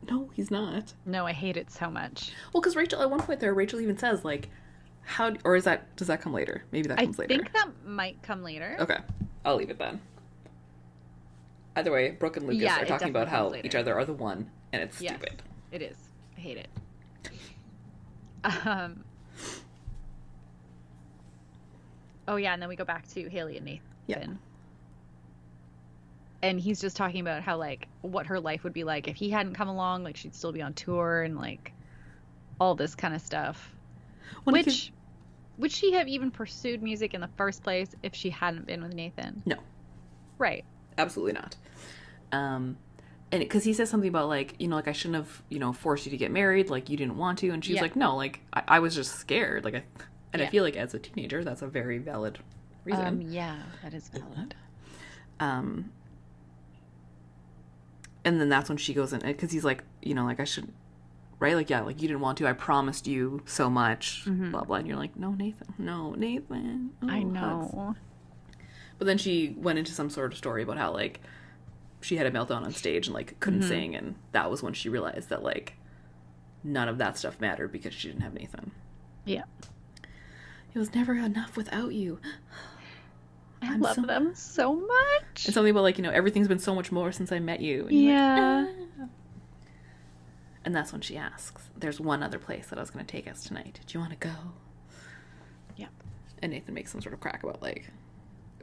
[0.09, 0.93] No, he's not.
[1.05, 2.30] No, I hate it so much.
[2.53, 4.49] Well, because Rachel at one point there, Rachel even says like,
[5.03, 6.62] "How?" Or is that does that come later?
[6.70, 7.32] Maybe that I comes later.
[7.34, 8.76] I think that might come later.
[8.78, 8.99] Okay,
[9.45, 10.01] I'll leave it then.
[11.74, 13.66] Either way, Brooke and Lucas Yeah, are talking about how later.
[13.66, 15.16] each other are the one, and it's Yes.
[15.16, 15.43] stupid.
[15.72, 15.97] It is.
[16.37, 16.68] I hate it.
[18.64, 19.05] Um.
[22.28, 23.82] Oh yeah, and then we go back to Haley and Nathan.
[24.07, 24.26] Yeah.
[26.42, 29.30] And he's just talking about how like what her life would be like if he
[29.30, 31.72] hadn't come along, like she'd still be on tour and like
[32.61, 33.74] all this kind of stuff.
[34.44, 34.92] Which
[35.59, 38.94] would she have even pursued music in the first place if she hadn't been with
[38.94, 39.42] Nathan?
[39.47, 39.57] No.
[40.38, 40.64] Right.
[40.99, 41.57] Absolutely not.
[42.32, 42.76] Um,
[43.33, 45.72] and because he says something about like you know like I shouldn't have you know
[45.72, 47.83] forced you to get married like you didn't want to, and she's Yeah.
[47.83, 49.85] like no like I, I was just scared like I,
[50.33, 52.39] and I feel like as a teenager that's a very valid
[52.85, 53.07] reason.
[53.07, 54.55] Um yeah, that is valid.
[55.41, 55.91] Um,
[58.24, 60.68] and then that's when she goes in because he's like, you know, like I should
[61.39, 61.55] right?
[61.55, 62.47] Like, yeah, like you didn't want to.
[62.49, 64.77] I promised you so much, blah blah.
[64.79, 66.93] And you're like, no, Nathan, no, Nathan.
[67.03, 67.11] Mm-hmm.
[67.11, 67.70] I Oh, know.
[67.77, 67.95] that's-
[68.99, 71.20] But then she went into some sort of story about how like
[72.07, 73.69] she had a meltdown on stage and like couldn't Mm-hmm.
[73.69, 75.75] sing, and that was when she realized that like
[76.63, 78.71] none of that stuff mattered because she didn't have Nathan.
[79.25, 79.43] Yeah.
[80.75, 82.21] It was never enough without you.
[83.63, 85.47] I I'm love so- them so much.
[85.47, 87.87] And something about like you know everything's been so much more since I met you.
[87.89, 88.67] And you're like, Yeah.
[89.01, 89.09] "Ah."
[90.65, 93.29] And that's when she asks, "There's one other place that I was going to take
[93.29, 93.81] us tonight.
[93.87, 94.35] Do you want to go?"
[95.77, 95.87] Yeah.
[96.43, 97.91] And Nathan makes some sort of crack about like,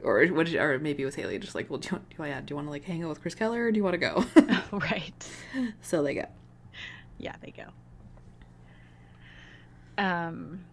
[0.04, 0.46] or what?
[0.46, 2.56] Did, or maybe it was Haley, just like, "Well, do you, do, I, do you
[2.56, 4.24] want to like hang out with Chris Keller, or do you want to go?"
[4.72, 5.28] right.
[5.82, 6.26] so they go.
[7.18, 7.64] Yeah, they go.
[9.96, 10.64] Um,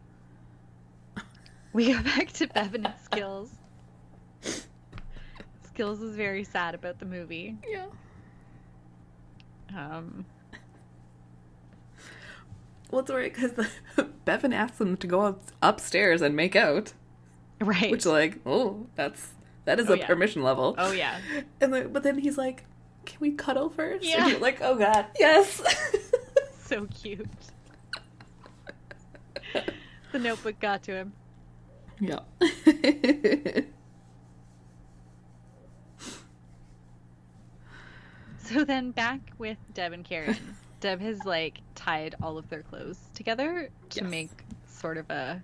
[1.73, 3.51] we go back to Bevin and Skills.
[5.63, 7.55] Skills is very sad about the movie.
[7.67, 7.85] Yeah.
[9.75, 10.25] Um,
[12.91, 13.51] Well, it's alright because
[14.25, 16.91] Bevin asks them to go up, upstairs and make out,
[17.61, 17.91] right.
[17.91, 19.29] which like, oh, that's
[19.65, 20.07] that is Oh, a yeah.
[20.07, 20.75] permission level.
[20.77, 21.19] oh yeah.
[21.61, 22.63] And then, but then he's like,
[23.05, 24.03] "Can we cuddle first?
[24.05, 24.37] Yeah.
[24.41, 25.61] Like, "Oh God, yes."
[26.65, 27.27] So cute.
[30.13, 31.13] the notebook got to him.
[31.99, 32.19] yeah.
[38.37, 40.35] So then back with Deb and Karen.
[40.79, 44.09] Deb has like tied all of their clothes together to Yes.
[44.09, 44.29] make
[44.67, 45.41] sort of a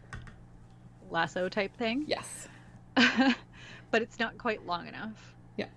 [1.11, 2.05] lasso type thing.
[2.07, 2.47] yes.
[2.95, 5.35] but it's not quite long enough.
[5.57, 5.67] Yeah.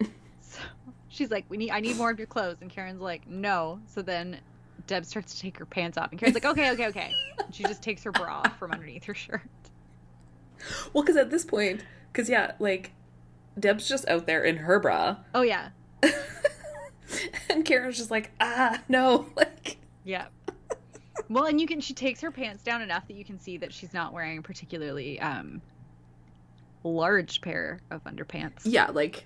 [0.40, 0.60] So
[1.08, 4.02] she's like, "We need, I need more of your clothes," and Karen's like, "No." So
[4.02, 4.38] then
[4.86, 7.12] Deb starts to take her pants off, and Karen's like, "Okay, okay, okay."
[7.44, 9.42] And she just takes her bra off from underneath her shirt.
[10.92, 12.92] Well, because at this point, because yeah, like
[13.58, 15.70] Deb's just out there in her bra, Oh yeah,
[17.50, 20.26] and Karen's just like, "Ah, no!" Like, yeah.
[21.28, 21.80] Well, and you can.
[21.80, 24.42] She takes her pants down enough that you can see that she's not wearing a
[24.42, 25.62] particularly um
[26.82, 28.62] large pair of underpants.
[28.64, 29.24] yeah, like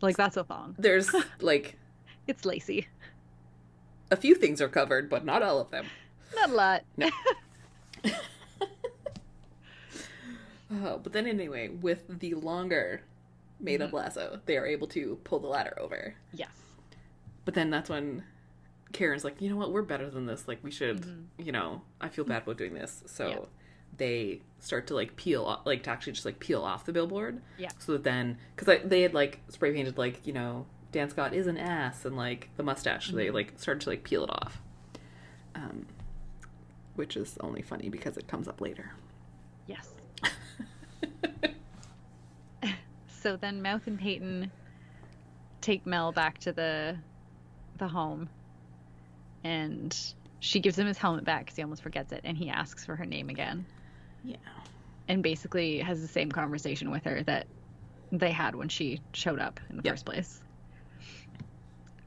[0.00, 0.74] Like that's a thong.
[0.78, 1.10] there's
[1.40, 1.76] like
[2.26, 2.86] It's lacy.
[4.10, 5.86] a few things are covered, but not all of them.
[6.36, 6.82] Not a lot.
[6.96, 7.10] No.
[10.72, 13.02] Oh, but then anyway, with the longer
[13.58, 16.14] made of lasso, they are able to pull the ladder over.
[16.32, 16.50] Yes.
[17.44, 18.22] But then that's when
[18.92, 20.48] Karen's like, you know what, we're better than this.
[20.48, 23.02] Like, we should, you know, I feel bad about doing this.
[23.06, 23.38] So Yeah.
[23.96, 27.40] they start to like peel, off, like to actually just like peel off the billboard.
[27.58, 27.68] Yeah.
[27.78, 31.46] So that then, because they had like spray painted like you know Dan Scott is
[31.46, 33.10] an ass and like the mustache.
[33.10, 34.60] So they like started to like peel it off.
[35.54, 35.86] Um,
[36.96, 38.92] which is only funny because it comes up later.
[39.66, 39.88] Yes.
[43.22, 44.50] So then Mouth and Peyton
[45.60, 46.96] take Mel back to the
[47.76, 48.30] the home,
[49.44, 49.96] and
[50.40, 52.96] she gives him his helmet back because he almost forgets it, and he asks for
[52.96, 53.66] her name again,
[54.24, 54.36] Yeah.
[55.08, 57.46] and basically has the same conversation with her that
[58.12, 59.92] they had when she showed up in the Yeah.
[59.92, 60.40] first place.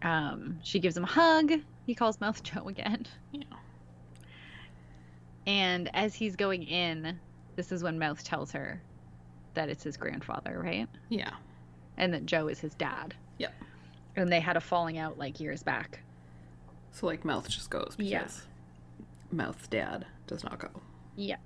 [0.01, 1.51] Um, she gives him a hug.
[1.85, 3.43] He calls Mouth Joe again, Yeah.
[5.45, 7.19] and as he's going in,
[7.55, 8.81] this is when Mouth tells her
[9.53, 10.87] that it's his grandfather, right?
[11.09, 11.31] Yeah.
[11.97, 13.13] and that Joe is his dad.
[13.37, 13.53] Yep.
[14.15, 15.99] And they had a falling out like years back.
[16.93, 18.27] So like mouth just goes because Yeah.
[19.31, 20.69] mouth's dad does not go.
[21.17, 21.39] Yep.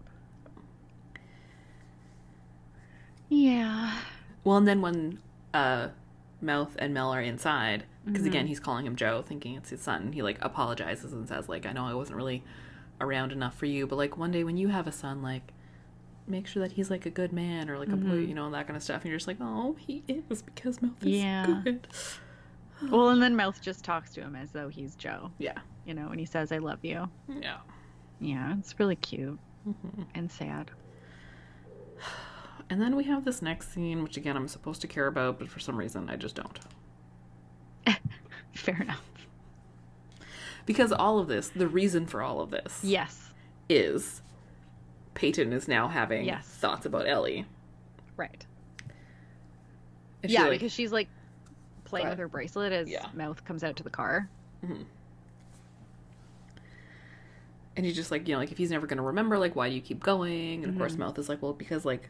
[3.29, 3.99] Yeah.
[4.43, 5.19] Well, and then when
[5.53, 5.89] uh,
[6.41, 8.27] Mouth and Mel are inside, because Mm-hmm.
[8.27, 10.13] again he's calling him Joe, thinking it's his son.
[10.13, 12.43] He like apologizes and says like, "I know I wasn't really
[13.01, 15.53] around enough for you, but like one day when you have a son, like
[16.25, 18.29] make sure that he's like a good man or like a boy, Mm-hmm.
[18.29, 21.01] you know, that kind of stuff." And you're just like, "Oh, he is because Mouth
[21.05, 21.61] is Yeah.
[21.63, 21.87] good."
[22.83, 26.09] Well, and then Mouth just talks to him as though he's Joe, Yeah, you know,
[26.09, 27.09] and he says, I love you.
[27.27, 27.57] yeah.
[28.19, 30.05] Yeah, it's really cute Mhm.
[30.15, 30.71] and sad.
[32.69, 35.47] And then we have this next scene, which again I'm supposed to care about, but
[35.49, 36.59] for some reason I just don't.
[38.53, 39.01] Fair enough.
[40.65, 43.33] Because all of this, the reason for all of this, Yes.
[43.69, 44.21] is
[45.13, 46.45] Peyton is now having Yes.
[46.45, 47.45] thoughts about Ellie.
[48.17, 48.45] Right.
[50.21, 51.07] And she, yeah, like- because she's like
[51.87, 53.07] playing Go with her bracelet as Yeah.
[53.13, 54.29] Mouth comes out to the car.
[54.63, 54.83] Mm-hmm.
[57.77, 59.75] and he's just like, you know, like if he's never gonna remember, like why do
[59.75, 60.63] you keep going?
[60.63, 61.01] And of course, mm-hmm.
[61.01, 62.09] Mouth is like, well, because like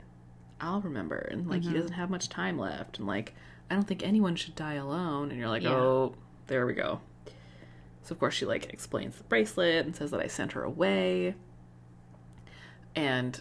[0.61, 1.77] I'll remember, and like he mm-hmm.
[1.77, 3.35] doesn't have much time left, and like
[3.69, 5.29] I don't think anyone should die alone.
[5.29, 5.75] And you're like, Yeah.
[5.75, 6.15] oh,
[6.47, 7.01] there we go.
[8.03, 11.35] So of course she like explains the bracelet and says that I sent her away,
[12.95, 13.39] and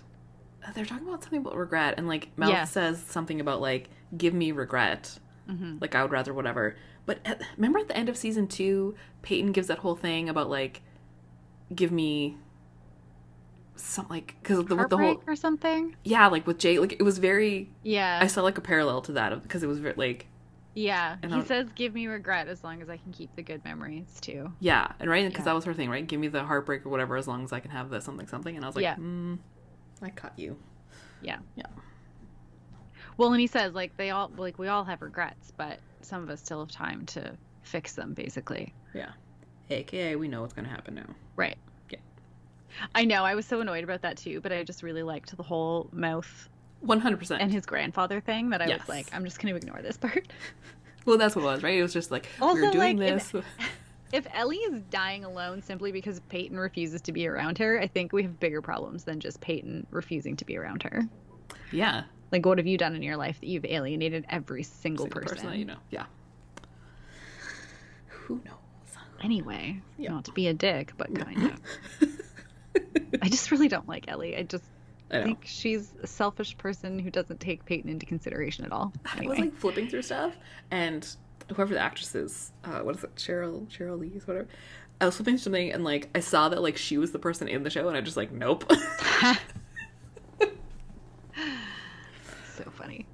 [0.75, 4.51] they're talking about something about regret, and like Mouth says something about like give me
[4.51, 5.17] regret,
[5.49, 5.79] Mm-hmm.
[5.81, 6.77] like I would rather whatever.
[7.07, 10.51] But at, remember at the end of season two, Peyton gives that whole thing about
[10.51, 10.83] like
[11.75, 12.37] give me
[13.77, 15.95] some like because the with the whole or something.
[16.03, 18.19] yeah like with Jay like it was very Yeah.
[18.23, 20.27] I saw like a parallel to that because it was very like
[20.75, 21.17] Yeah.
[21.23, 24.19] And he says, "Give me regret as long as I can keep the good memories
[24.21, 25.45] too." yeah and right because Yeah.
[25.51, 27.61] that was her thing right give me the heartbreak or whatever as long as I
[27.61, 28.97] can have the something something and I was like Yeah.
[28.97, 29.39] mm,
[30.03, 30.57] I caught you
[31.23, 31.39] Yeah.
[31.55, 31.67] Yeah.
[33.17, 36.31] Well, and he says like they all like we all have regrets, but some of
[36.31, 38.15] us still have time to fix them.
[38.15, 38.73] Basically.
[38.95, 39.11] Yeah.
[39.71, 41.57] AKA we know what's gonna happen now Right.
[41.91, 41.99] Yeah.
[42.95, 43.25] I know.
[43.25, 46.49] I was so annoyed about that too, but I just really liked the whole mouth
[46.81, 48.81] one hundred percent and his grandfather thing that I Yes.
[48.81, 50.29] was like, I'm just going to ignore this part.
[51.07, 53.15] well that's what it was right it was just like we Also, were doing like,
[53.15, 53.45] this if-
[54.13, 58.13] If Ellie is dying alone simply because Peyton refuses to be around her, I think
[58.13, 61.03] we have bigger problems than just Peyton refusing to be around her.
[61.73, 65.23] yeah Like, what have you done in your life that you've alienated every single, single
[65.23, 65.51] person?
[65.51, 66.07] that you know yeah
[68.09, 68.55] who knows
[69.23, 70.11] Anyway, Yeah.
[70.11, 71.61] not to be a dick, but kind of.
[73.23, 74.37] I just really don't like Ellie.
[74.37, 74.65] I just
[75.11, 78.93] I think she's a selfish person who doesn't take Peyton into consideration at all.
[79.05, 80.37] I was like flipping through stuff,
[80.71, 81.09] and
[81.55, 84.49] whoever the actress is, uh, what is it, Cheryl, Sheryl Lee's, whatever.
[85.01, 87.49] I was flipping through something, and like I saw that like she was the person
[87.49, 88.71] in the show, and I just like nope.
[92.57, 93.07] so funny.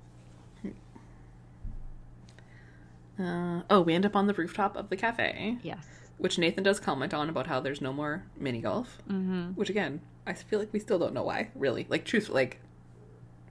[3.18, 5.86] Uh, oh, we end up on the rooftop of the cafe, Yes.
[6.18, 8.98] which Nathan does comment on about how there's no more mini golf.
[9.08, 9.50] Mm-hmm.
[9.52, 11.50] Which again, I feel like we still don't know why.
[11.54, 12.60] Really, like truth, like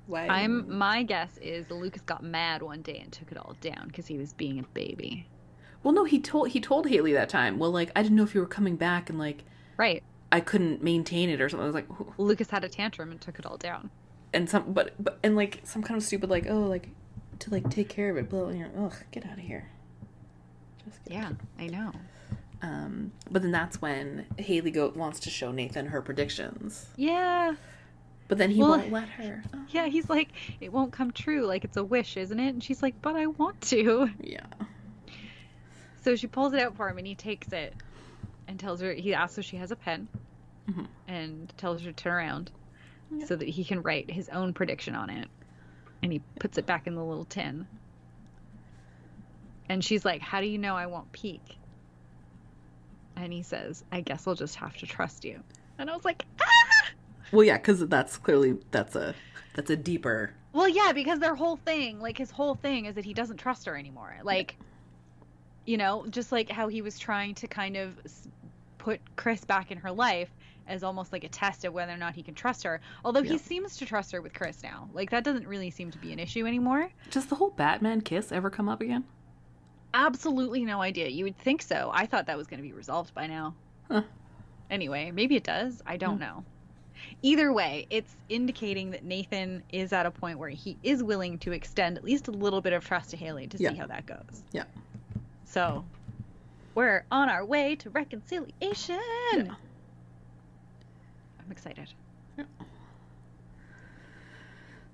[0.07, 0.27] why?
[0.27, 4.07] I'm my guess is Lucas got mad one day and took it all down because
[4.07, 5.27] he was being a baby.
[5.83, 7.57] Well, no, he told he told Haley that time.
[7.59, 9.43] Well, like I didn't know if you were coming back, and like
[9.77, 10.03] Right.
[10.31, 11.63] I couldn't maintain it or something.
[11.63, 13.89] I was like, "Who- Lucas had a tantrum and took it all down.
[14.33, 16.89] and some but but and like some kind of stupid like oh like
[17.41, 19.67] to like take care of it blah and you're ugh get out of here
[20.85, 21.91] just get Yeah, I know.
[22.61, 27.55] um but then that's when haley goat wants to show nathan her predictions Yeah.
[28.27, 30.29] but then he Well- won't let her Oh, Yeah, he's like,
[30.59, 31.45] it won't come true.
[31.45, 32.49] Like it's a wish, isn't it?
[32.49, 34.09] And she's like, but I want to.
[34.21, 34.45] yeah
[36.03, 37.73] So she pulls it out for him and he takes it
[38.47, 40.07] and tells her, he asks if she has a pen
[40.69, 40.87] Mhm.
[41.07, 42.51] and tells her to turn around
[43.11, 43.25] Yeah.
[43.25, 45.27] so that he can write his own prediction on it.
[46.03, 47.67] And he puts it back in the little tin.
[49.69, 51.41] And she's like, How do you know I won't peek?
[53.15, 55.41] And he says, I guess I'll just have to trust you.
[55.77, 56.89] And I was like, ah!
[57.31, 59.15] well yeah because that's clearly that's a
[59.55, 63.05] that's a deeper Well, yeah, because their whole thing, like his whole thing is that
[63.05, 64.15] he doesn't trust her anymore.
[64.23, 64.57] Like,
[65.65, 67.95] you know, just like how he was trying to kind of
[68.77, 70.29] put Chris back in her life
[70.71, 72.79] as almost like a test of whether or not he can trust her.
[73.03, 73.33] Although Yeah.
[73.33, 74.89] he seems to trust her with Chris now.
[74.93, 76.89] Like, that doesn't really seem to be an issue anymore.
[77.11, 79.03] does the whole batman kiss ever come up again
[79.93, 81.09] Absolutely no idea.
[81.09, 81.91] You would think so.
[81.93, 83.53] I thought that was going to be resolved by now.
[83.89, 84.03] Huh.
[84.69, 85.81] Anyway, maybe it does.
[85.85, 86.21] I don't Hmm.
[86.21, 86.45] know.
[87.21, 91.51] Either way, it's indicating that Nathan is at a point where he is willing to
[91.51, 93.71] extend at least a little bit of trust to Haley to Yeah.
[93.71, 94.43] see how that goes.
[94.53, 94.63] Yeah.
[95.43, 95.83] So,
[96.73, 98.99] we're on our way to reconciliation.
[99.33, 99.55] Yeah.
[101.43, 101.87] I'm excited.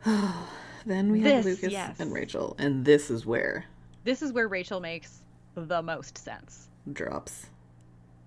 [0.85, 1.99] then we have lucas yes.
[1.99, 3.65] and rachel and this is where
[4.03, 5.21] This is where Rachel makes
[5.55, 6.69] the most sense.
[6.93, 7.47] drops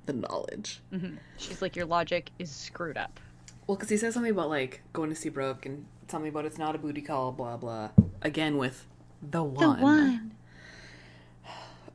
[0.07, 3.19] the knowledge hmm She's like, Your logic is screwed up.
[3.67, 6.59] Well, because he says something about like going to see Brooke and something about it's
[6.59, 7.91] not a booty call, blah blah.
[8.21, 8.87] Again with
[9.23, 9.79] the one.
[9.79, 10.33] The one.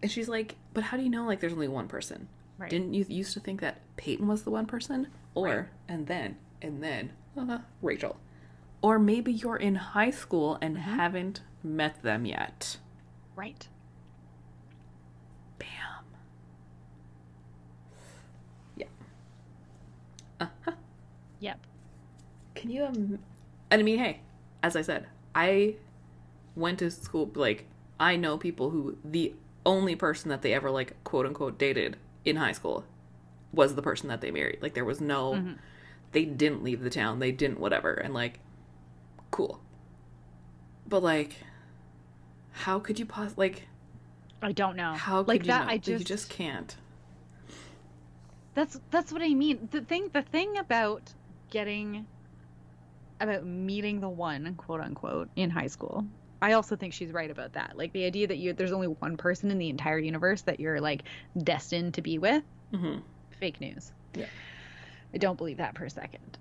[0.02, 2.28] And she's like, "But how do you know like there's only one person?
[2.58, 2.70] Right.
[2.70, 5.66] Didn't you used to think that Peyton was the one person, or Right.
[5.88, 8.18] and then and then uh, Rachel,
[8.82, 10.96] or maybe you're in high school and Mm-hmm.
[10.96, 12.78] haven't met them yet."
[13.36, 13.68] Right.
[15.60, 15.68] Bam.
[18.78, 18.88] Yeah.
[20.40, 20.72] Uh huh.
[21.40, 21.60] Yep.
[22.56, 22.86] Can you?
[22.86, 23.20] Um,
[23.72, 24.22] and I mean, hey,
[24.64, 25.76] as I said, I
[26.56, 27.30] went to school.
[27.36, 27.66] Like,
[28.00, 29.34] I know people who the
[29.66, 32.86] only person that they ever like quote unquote dated in high school
[33.56, 34.60] was the person that they married.
[34.62, 35.34] Like, there was no.
[35.36, 35.58] Mhm.
[36.12, 37.20] They didn't leave the town.
[37.20, 37.94] They didn't whatever.
[37.94, 38.40] And like,
[39.32, 39.60] cool.
[40.88, 41.38] But like,
[42.52, 43.68] how could you pos like?
[44.42, 44.94] I don't know.
[44.94, 45.66] How could like you that?
[45.66, 45.72] know?
[45.72, 46.76] I just, you just can't.
[48.54, 49.68] that's that's what I mean.
[49.72, 51.14] The thing the thing about
[51.50, 52.06] getting
[53.20, 56.06] about meeting the one quote unquote in high school.
[56.42, 57.78] I also think she's right about that.
[57.78, 60.80] Like the idea that you there's only one person in the entire universe that you're
[60.80, 61.04] like
[61.44, 62.44] destined to be with.
[62.74, 62.98] hmm
[63.40, 63.92] Fake news.
[64.14, 64.26] Yeah.
[65.14, 66.38] I don't believe that per second.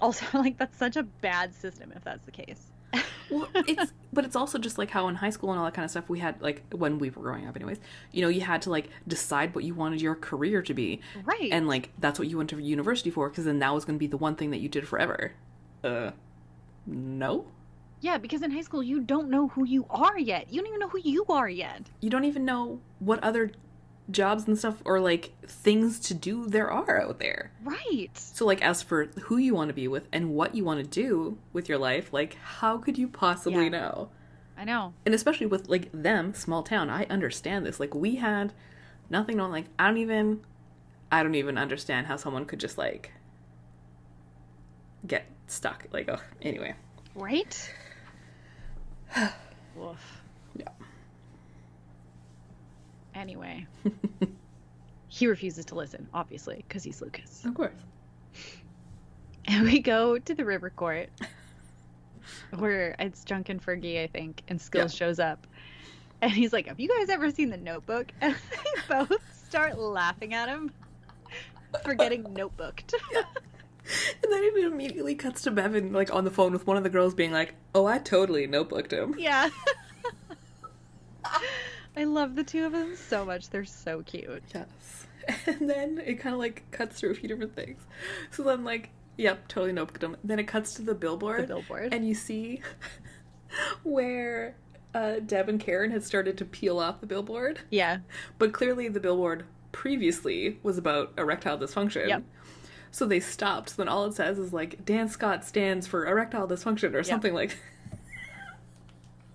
[0.00, 2.70] Also, like that's such a bad system if that's the case.
[3.30, 5.84] well, it's but it's also just like how in high school and all that kind
[5.84, 7.78] of stuff we had like when we were growing up, anyways.
[8.12, 11.48] You know, you had to like decide what you wanted your career to be, Right.
[11.50, 14.00] and like that's what you went to university for, because then that was going to
[14.00, 15.32] be the one thing that you did forever.
[15.82, 16.12] Uh,
[16.86, 17.46] no,
[18.00, 20.52] yeah, because in high school you don't know who you are yet.
[20.52, 21.82] You don't even know who you are yet.
[22.00, 23.50] you don't even know what other
[24.10, 27.50] jobs and stuff or like things to do there are out there.
[27.64, 28.10] Right.
[28.14, 30.88] So like as for who you want to be with and what you want to
[30.88, 33.70] do with your life, like how could you possibly Yeah.
[33.70, 34.10] know?
[34.56, 34.94] I know.
[35.04, 37.80] And especially with like them, small town, I understand this.
[37.80, 38.52] Like we had
[39.10, 40.40] nothing on like I don't even
[41.10, 43.12] I don't even understand how someone could just like
[45.06, 45.86] get stuck.
[45.92, 46.74] Like oh anyway.
[47.14, 47.72] Right?
[49.76, 50.22] Woof.
[53.16, 53.20] Yeah.
[53.20, 53.66] Anyway,
[55.08, 57.44] he refuses to listen, obviously, because he's Lucas.
[57.44, 57.72] Of course.
[59.48, 61.08] And we go to the river court
[62.58, 65.46] where it's Junk and Fergie, I think, and Skills shows up.
[66.20, 68.10] And he's like, Have you guys ever seen the notebook?
[68.20, 70.72] And they both start laughing at him
[71.84, 72.94] for getting notebooked.
[74.24, 76.90] And then it immediately cuts to Bevin like on the phone with one of the
[76.90, 79.48] girls being like, "Oh, I totally notebooked him." yeah.
[81.96, 83.48] I love the two of them so much.
[83.50, 84.42] They're so cute.
[84.54, 85.06] Yes.
[85.46, 87.82] And then it kind of like cuts through a few different things.
[88.30, 90.16] So then like, yep, totally notebooked him.
[90.22, 91.42] Then it cuts to the billboard.
[91.42, 91.92] The billboard.
[91.92, 92.62] And you see
[93.82, 94.54] where
[94.94, 97.58] uh, Deb and Karen had started to peel off the billboard.
[97.70, 97.98] Yeah.
[98.38, 102.06] But clearly the billboard previously was about erectile dysfunction.
[102.06, 102.22] Yep.
[102.92, 103.70] So they stopped.
[103.70, 107.34] So then all it says is like Dan Scott stands for erectile dysfunction or something
[107.34, 107.58] like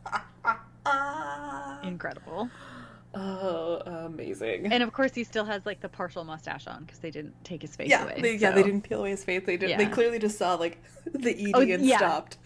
[1.83, 2.49] Incredible.
[3.13, 4.71] Oh, amazing.
[4.71, 7.61] And of course, he still has like the partial mustache on because they didn't take
[7.61, 8.21] his face yeah, away.
[8.21, 9.43] they, yeah, they didn't peel away his face.
[9.45, 9.77] They did.
[9.77, 9.89] They Yeah.
[9.89, 10.81] clearly just saw like
[11.13, 11.97] the eating Oh, and yeah.
[11.97, 12.37] stopped.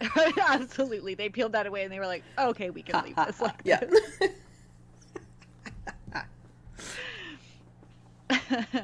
[0.48, 1.14] Absolutely.
[1.14, 3.80] They peeled that away and they were like, okay, we can leave this like yeah.
[3.80, 4.00] this.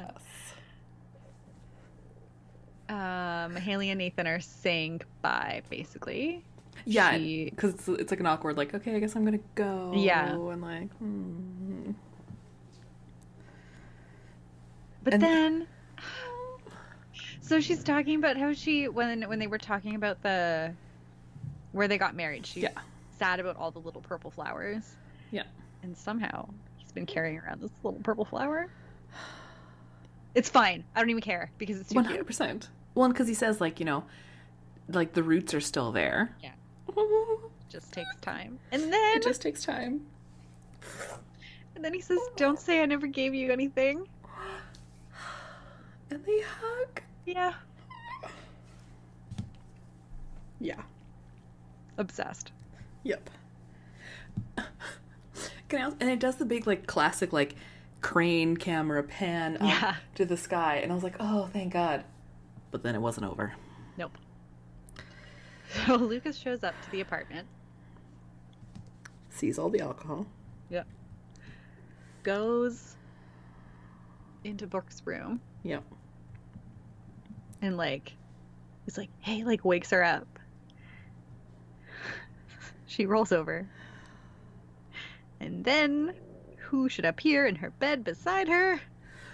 [2.89, 6.43] um, Haley and Nathan are saying goodbye, basically.
[6.87, 9.93] Yeah, She- because it's, it's like an awkward, like, okay, I guess I'm gonna go.
[9.95, 10.31] Yeah.
[10.31, 11.91] and like, hmm.
[15.03, 15.67] But And- then,
[17.41, 20.73] so she's talking about how she when when they were talking about the
[21.71, 22.45] where they got married.
[22.45, 22.69] She's Yeah.
[23.19, 24.95] sad about all the little purple flowers.
[25.31, 25.43] Yeah.
[25.83, 28.67] And somehow he's been carrying around this little purple flower.
[30.35, 30.83] It's fine.
[30.95, 32.69] I don't even care because it's too hundred percent.
[32.95, 34.03] Well, because he says like, you know,
[34.89, 36.35] like the roots are still there.
[36.43, 36.51] Yeah.
[37.69, 38.59] Just takes time.
[38.71, 40.01] And then it just takes time.
[41.75, 44.07] and then he says, "Don't say I never gave you anything."
[46.09, 47.01] And they hug.
[47.25, 47.53] Yeah.
[50.61, 50.81] Yeah.
[51.97, 52.51] Obsessed.
[53.03, 53.29] Yep.
[55.67, 57.55] Can I also, and it does the big like classic like
[57.99, 59.95] crane camera pan up Yeah.
[60.15, 62.05] to the sky, and I was like, oh, thank God.
[62.71, 63.53] But then it wasn't over.
[63.97, 64.17] Nope.
[65.85, 67.47] So Lucas shows up to the apartment.
[69.29, 70.25] Sees all the alcohol.
[70.69, 70.87] Yep.
[72.23, 72.95] Goes
[74.43, 75.83] into Brooke's room Yep.
[77.61, 78.13] and like
[78.85, 80.27] he's like, hey, like wakes her up.
[82.89, 83.67] She rolls over.
[85.41, 86.13] And then
[86.57, 88.79] who should appear in her bed beside her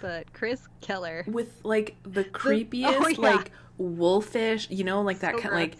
[0.04, 1.24] but Chris Keller?
[1.26, 3.18] With like the oh, creepiest, oh, yeah.
[3.18, 5.76] like wolfish, you know, like that So kind like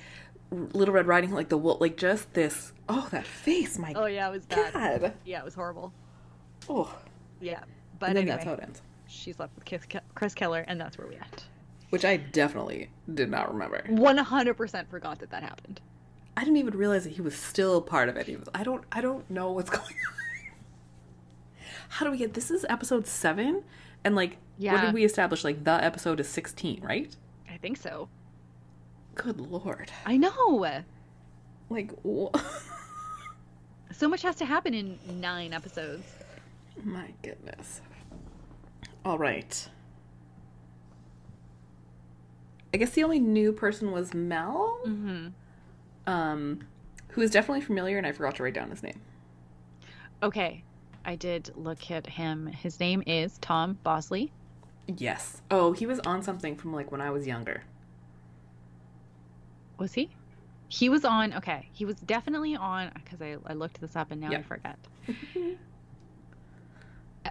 [0.72, 2.72] Little Red Riding Hood, like the wolf, like just this.
[2.88, 4.72] Oh, that face, my Oh yeah, it was bad.
[5.02, 5.12] God.
[5.24, 5.92] Yeah, it was horrible.
[6.68, 6.94] Oh,
[7.40, 7.60] Yeah.
[7.98, 8.82] But and then anyway, that's how it ends.
[9.06, 9.64] she's left with
[10.14, 11.44] Chris Keller and that's where we end.
[11.90, 13.82] Which I definitely did not remember.
[13.88, 15.80] 100% forgot that that happened.
[16.36, 18.28] I didn't even realize that he was still part of it.
[18.54, 20.52] I don't I don't know what's going on.
[21.88, 23.62] How do we get this is episode 7
[24.04, 24.80] and like what Yeah.
[24.86, 27.14] did we establish like the episode is 16, right?
[27.48, 28.08] I think so.
[29.14, 29.90] Good lord.
[30.06, 30.82] I know.
[31.70, 32.30] Like wha-
[33.92, 36.04] So much has to happen in nine episodes.
[36.82, 37.80] my goodness.
[39.04, 39.68] All right.
[42.72, 45.28] I guess the only new person was Mel, Mm-hmm.
[46.08, 46.60] um,
[47.10, 49.00] who is definitely familiar, and I forgot to write down his name.
[50.24, 50.64] Okay,
[51.04, 52.46] I did look at him.
[52.48, 54.32] His name is Tom Bosley.
[54.88, 55.40] Yes.
[55.52, 57.62] Oh, he was on something from like when I was younger.
[59.78, 60.10] Was he?
[60.68, 61.34] He was on.
[61.34, 64.78] Okay, he was definitely on because I, I looked this up and now I forget.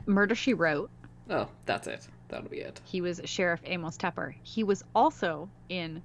[0.06, 0.90] Murder She Wrote.
[1.30, 2.08] Oh, that's it.
[2.30, 2.82] That'll be it.
[2.84, 4.34] He was Sheriff Amos Tepper.
[4.44, 6.02] He was also in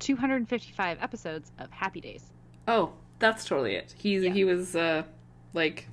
[0.00, 2.24] 255 episodes of Happy Days.
[2.68, 3.94] Oh, that's totally it.
[3.98, 4.30] He Yeah.
[4.30, 5.02] he was uh
[5.54, 5.88] like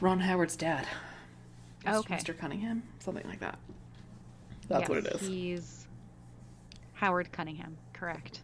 [0.00, 0.86] Ron Howard's dad.
[1.84, 1.94] Mr.
[2.00, 2.16] Okay.
[2.16, 2.36] Mr.
[2.38, 3.58] Cunningham, something like that.
[4.68, 5.20] That's Yes, what it is.
[5.26, 5.86] He's
[6.94, 8.40] Howard Cunningham, correct.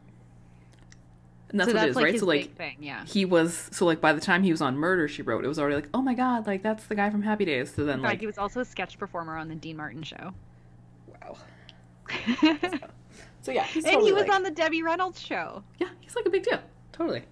[1.49, 2.13] And that's so what that's it is, like right?
[2.13, 3.05] his So like big thing, yeah.
[3.07, 5.59] he was so like by the time he was on Murder She Wrote, it was
[5.59, 7.73] already like, oh my god, like that's the guy from Happy Days.
[7.75, 10.35] So then fact, like he was also a sketch performer on the Dean Martin show.
[11.09, 11.37] wow.
[12.43, 12.85] and
[13.43, 15.63] So yeah, he's he was like- on the Debbie Reynolds show.
[15.79, 16.61] Yeah, he's like a big deal.
[16.93, 17.23] Totally.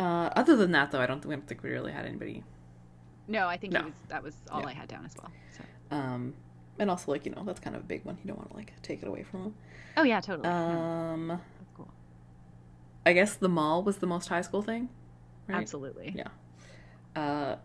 [0.00, 2.42] Uh, other than that, though, I don't think, I don't think we really had anybody.
[3.28, 3.80] No, I think No.
[3.80, 4.68] he was, that was all Yeah.
[4.68, 5.30] I had down as well.
[5.56, 5.64] So.
[5.96, 6.34] Um,
[6.78, 8.18] and also, like you know, that's kind of a big one.
[8.22, 9.54] You don't want to like take it away from them.
[9.96, 10.48] Oh yeah, totally.
[10.48, 11.88] Um, that's cool.
[13.04, 14.88] I guess the mall was the most high school thing.
[15.46, 15.58] Right?
[15.58, 16.14] Absolutely.
[16.16, 16.28] Yeah.
[17.20, 17.56] Uh,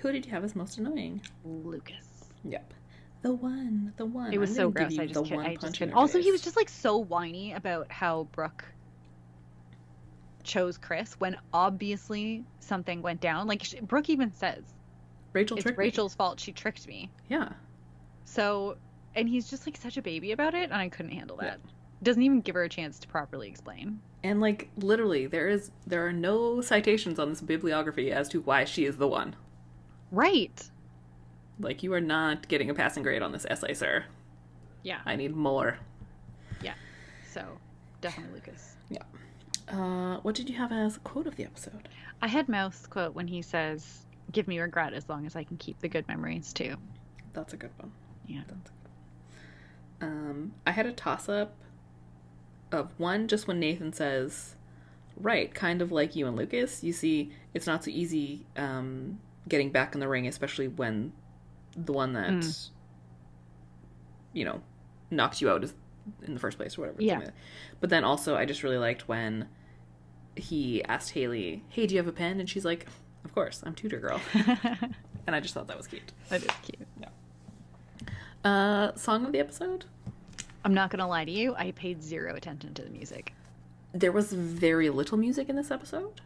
[0.00, 1.20] who did you have as most annoying?
[1.44, 2.30] Lucas.
[2.44, 2.72] Yep.
[3.22, 4.32] The one, the one.
[4.32, 4.98] It was so gross.
[4.98, 5.94] I just, one I just couldn't.
[5.94, 8.64] Also, he was just like so whiny about how Brooke
[10.42, 13.46] chose Chris when obviously something went down.
[13.46, 14.64] Like sh Brooke even says
[15.32, 15.84] Rachel it's tricked me.
[15.84, 16.40] Rachel's fault.
[16.40, 17.10] She tricked me.
[17.28, 17.50] Yeah.
[18.24, 18.76] So,
[19.14, 21.50] and he's just like such a baby about it, and I couldn't handle Yeah.
[21.50, 21.60] that.
[22.02, 24.00] Doesn't even give her a chance to properly explain.
[24.24, 28.64] And like literally, there is there are no citations on this bibliography as to why
[28.64, 29.36] she is the one.
[30.10, 30.70] Right.
[31.60, 34.04] Like you are not getting a passing grade on this essay, sir.
[34.82, 35.00] Yeah.
[35.06, 35.78] I need more.
[36.62, 36.74] Yeah.
[37.30, 37.44] So,
[38.00, 38.76] definitely Lucas.
[38.90, 39.02] Yeah.
[39.68, 41.88] Uh, what did you have as a quote of the episode?
[42.20, 45.56] I had Mouth quote when he says, "Give me regret as long as I can
[45.56, 46.76] keep the good memories too."
[47.32, 47.92] That's a good one.
[48.26, 48.42] Yeah.
[48.48, 50.10] That's a good one.
[50.30, 51.54] Um, I had a toss up
[52.70, 54.56] of one just when Nathan says,
[55.16, 56.82] "Right, kind of like you and Lucas.
[56.82, 61.12] You see, it's not so easy um, getting back in the ring, especially when
[61.76, 62.70] the one that Mm.
[64.32, 64.62] you know
[65.10, 65.74] knocked you out is
[66.22, 67.30] in the first place or whatever." Yeah.
[67.80, 69.48] But then also, I just really liked when
[70.34, 72.86] he asked Haley, "Hey, do you have a pen?" And she's like,
[73.24, 76.12] "Of course, I'm tutor girl." and I just thought that was cute.
[76.30, 76.81] that is cute.
[78.44, 79.84] Uh, song of the episode.
[80.64, 81.54] I'm not gonna lie to you.
[81.56, 83.32] I paid zero attention to the music.
[83.94, 86.20] there was very little music in this episode.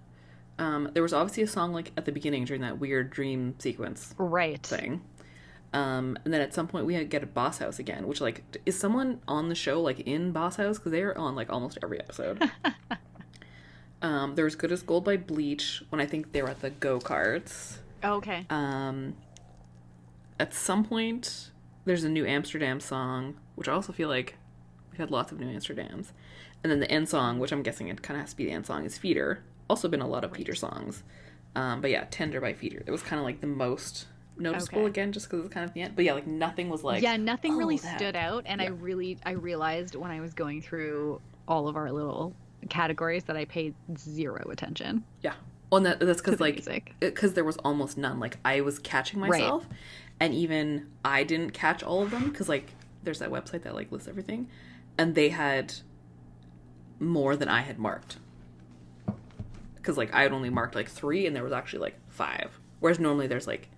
[0.58, 4.14] Um, there was obviously a song like at the beginning during that weird dream sequence
[4.18, 4.64] Right.
[4.64, 5.02] thing.
[5.72, 8.44] Um, and then at some point we had get a Boss House again, which like
[8.64, 11.98] is someone on the show like in Boss House because they're on like almost every
[11.98, 12.40] episode.
[14.02, 16.70] um, there was Good as Gold by Bleach when I think they were at the
[16.70, 17.78] go karts.
[18.04, 18.46] Okay.
[18.48, 19.16] Um,
[20.38, 21.50] at some point
[21.86, 24.36] there's a new Amsterdam song, which I also feel like
[24.90, 26.08] we've had lots of new Amsterdams.
[26.62, 28.52] And then the end song, which I'm guessing it kind of has to be the
[28.52, 29.42] end song, is Feeder.
[29.70, 31.02] Also been a lot of Feeder songs.
[31.54, 32.82] Um, but yeah, Tender by Feeder.
[32.86, 34.06] It was kind of like the most
[34.36, 34.88] noticeable Okay.
[34.88, 35.96] again, just because it's kind of the end.
[35.96, 37.98] But yeah, like nothing was like yeah, nothing oh, really that.
[37.98, 41.90] stood out, and I really I realized when I was going through all of our
[41.90, 42.34] little
[42.68, 45.34] categories that I paid zero attention Yeah.
[45.70, 48.20] Well, and that, that's because like because there was almost none.
[48.20, 49.42] Like I was catching Right.
[50.20, 53.74] Myself, and even I didn't catch all of them because like there's that website that
[53.74, 54.48] like lists everything,
[54.98, 55.74] and they had
[56.98, 58.18] more than I had marked.
[59.76, 62.98] Because like I had only marked like three, and there was actually like five, whereas
[62.98, 63.68] normally there's like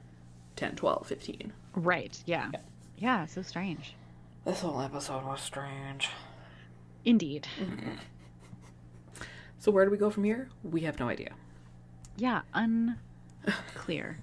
[0.56, 1.52] 10, 12, 15.
[1.74, 2.22] Right.
[2.26, 2.50] Yeah.
[2.52, 2.60] Yeah.
[2.98, 3.26] Yeah.
[3.26, 3.94] So strange.
[4.44, 6.08] This whole episode was strange.
[7.04, 7.46] Indeed.
[7.60, 7.90] Mm-hmm.
[9.60, 10.48] So where do we go from here?
[10.62, 11.32] We have no idea.
[12.16, 12.42] Yeah.
[12.54, 14.18] Unclear.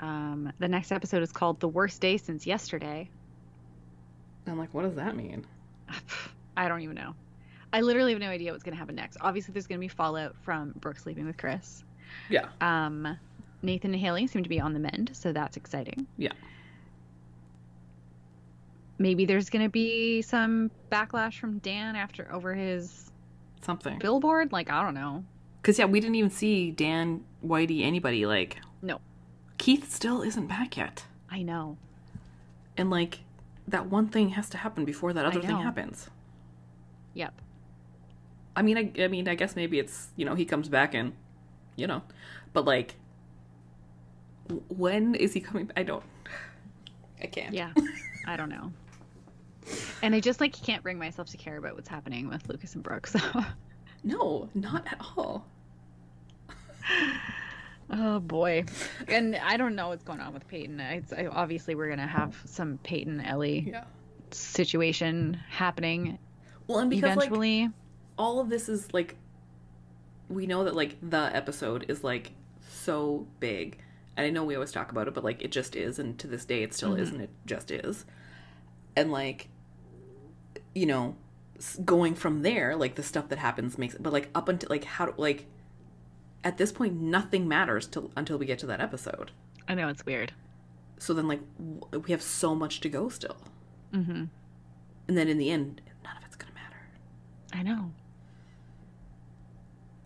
[0.00, 3.08] Um, the next episode is called "The Worst Day Since Yesterday."
[4.46, 5.44] I'm like, what does that mean?
[6.56, 7.14] I don't even know.
[7.72, 9.16] I literally have no idea what's going to happen next.
[9.20, 11.84] Obviously, there's going to be fallout from Brooke sleeping with Chris.
[12.28, 12.48] Yeah.
[12.60, 13.16] Um,
[13.62, 16.06] Nathan and Haley seem to be on the mend, so that's exciting.
[16.16, 16.32] Yeah.
[18.98, 23.10] Maybe there's going to be some backlash from Dan after over his
[23.62, 23.98] Something.
[23.98, 24.52] billboard.
[24.52, 25.24] Like I don't know.
[25.62, 28.26] Because yeah, we didn't even see Dan, Whitey, anybody.
[28.26, 29.00] Like No,
[29.60, 31.76] Keith still isn't back yet, I know.
[32.78, 33.20] and like
[33.68, 36.08] that one thing has to happen before that other thing happens.
[37.12, 37.34] Yep.
[38.56, 41.12] I mean, I, I mean, I guess maybe it's you know he comes back and
[41.76, 42.00] you know,
[42.54, 42.94] but like
[44.68, 45.70] when is he coming?
[45.76, 46.04] I don't.
[47.22, 47.52] I can't.
[47.54, 47.72] Yeah.
[48.26, 48.72] I don't know.
[50.02, 52.82] And I just like can't bring myself to care about what's happening with Lucas and
[52.82, 53.08] Brooke.
[53.12, 53.20] So.
[54.02, 55.44] No, not at all.
[57.92, 58.64] Oh boy,
[59.08, 60.78] and I don't know what's going on with Peyton.
[60.80, 63.84] It's I, obviously we're gonna have some Peyton Ellie Yeah.
[64.30, 66.18] situation happening
[66.66, 67.32] Well, and because like
[68.16, 69.16] all of this is like
[70.28, 72.32] we know that like the episode is like
[72.68, 73.78] so big.
[74.16, 76.26] And i know we always talk about it but like it just is and to
[76.26, 77.02] this day it still mm-hmm.
[77.02, 78.04] is and it just is.
[78.94, 79.48] And like
[80.74, 81.16] you know
[81.84, 84.84] going from there, like the stuff that happens makes it but like up until like
[84.84, 85.46] how like
[86.42, 89.30] at this point nothing matters till until we get to that episode.
[89.68, 90.32] I know it's weird.
[90.98, 93.36] So then like w- we have so much to go still.
[93.92, 94.24] Mm-hmm.
[95.08, 96.82] And then in the end none of it's going to matter.
[97.52, 97.92] I know.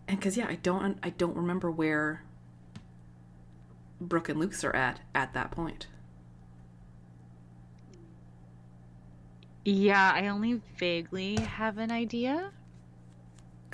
[0.07, 2.23] And cuz yeah, I don't I don't remember where
[4.01, 5.87] Brooke and Luke's are at at that point.
[9.63, 12.51] Yeah, I only vaguely have an idea.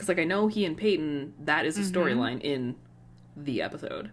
[0.02, 1.92] Cuz like I know he and Peyton that is a Mhm.
[1.92, 2.76] storyline in
[3.38, 4.10] the episode.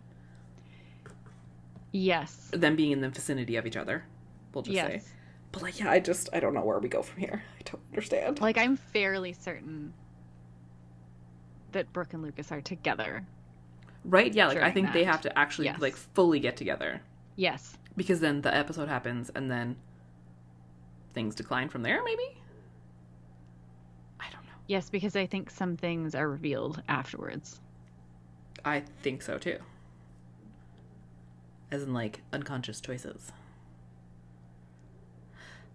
[1.93, 2.51] Yes.
[2.52, 4.05] Them being in the vicinity of each other.
[4.52, 5.01] We'll just say.
[5.51, 7.43] But like, yeah, I just I don't know where we go from here.
[7.59, 8.39] I don't understand.
[8.40, 9.94] Like I'm fairly certain
[11.73, 13.27] that Brooke and Lucas are together.
[14.05, 14.32] Right?
[14.35, 15.81] Yeah, like I think they have to actually Yes.
[15.81, 17.01] like fully get together
[17.36, 17.78] Yes.
[17.97, 19.77] because then the episode happens and then
[21.15, 22.02] things decline from there.
[22.05, 22.38] Maybe.
[24.69, 27.59] Yes, because I think some things are revealed afterwards.
[28.66, 29.59] I think so too.
[31.70, 33.32] As in, like, unconscious choices.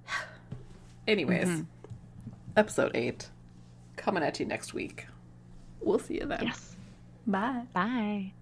[1.07, 1.63] Anyways, mm-hmm.
[2.55, 3.29] episode eight
[3.95, 5.07] coming at you next week.
[5.81, 6.43] We'll see you then.
[6.43, 6.75] Yes.
[7.25, 7.63] Bye.
[7.73, 8.33] Bye.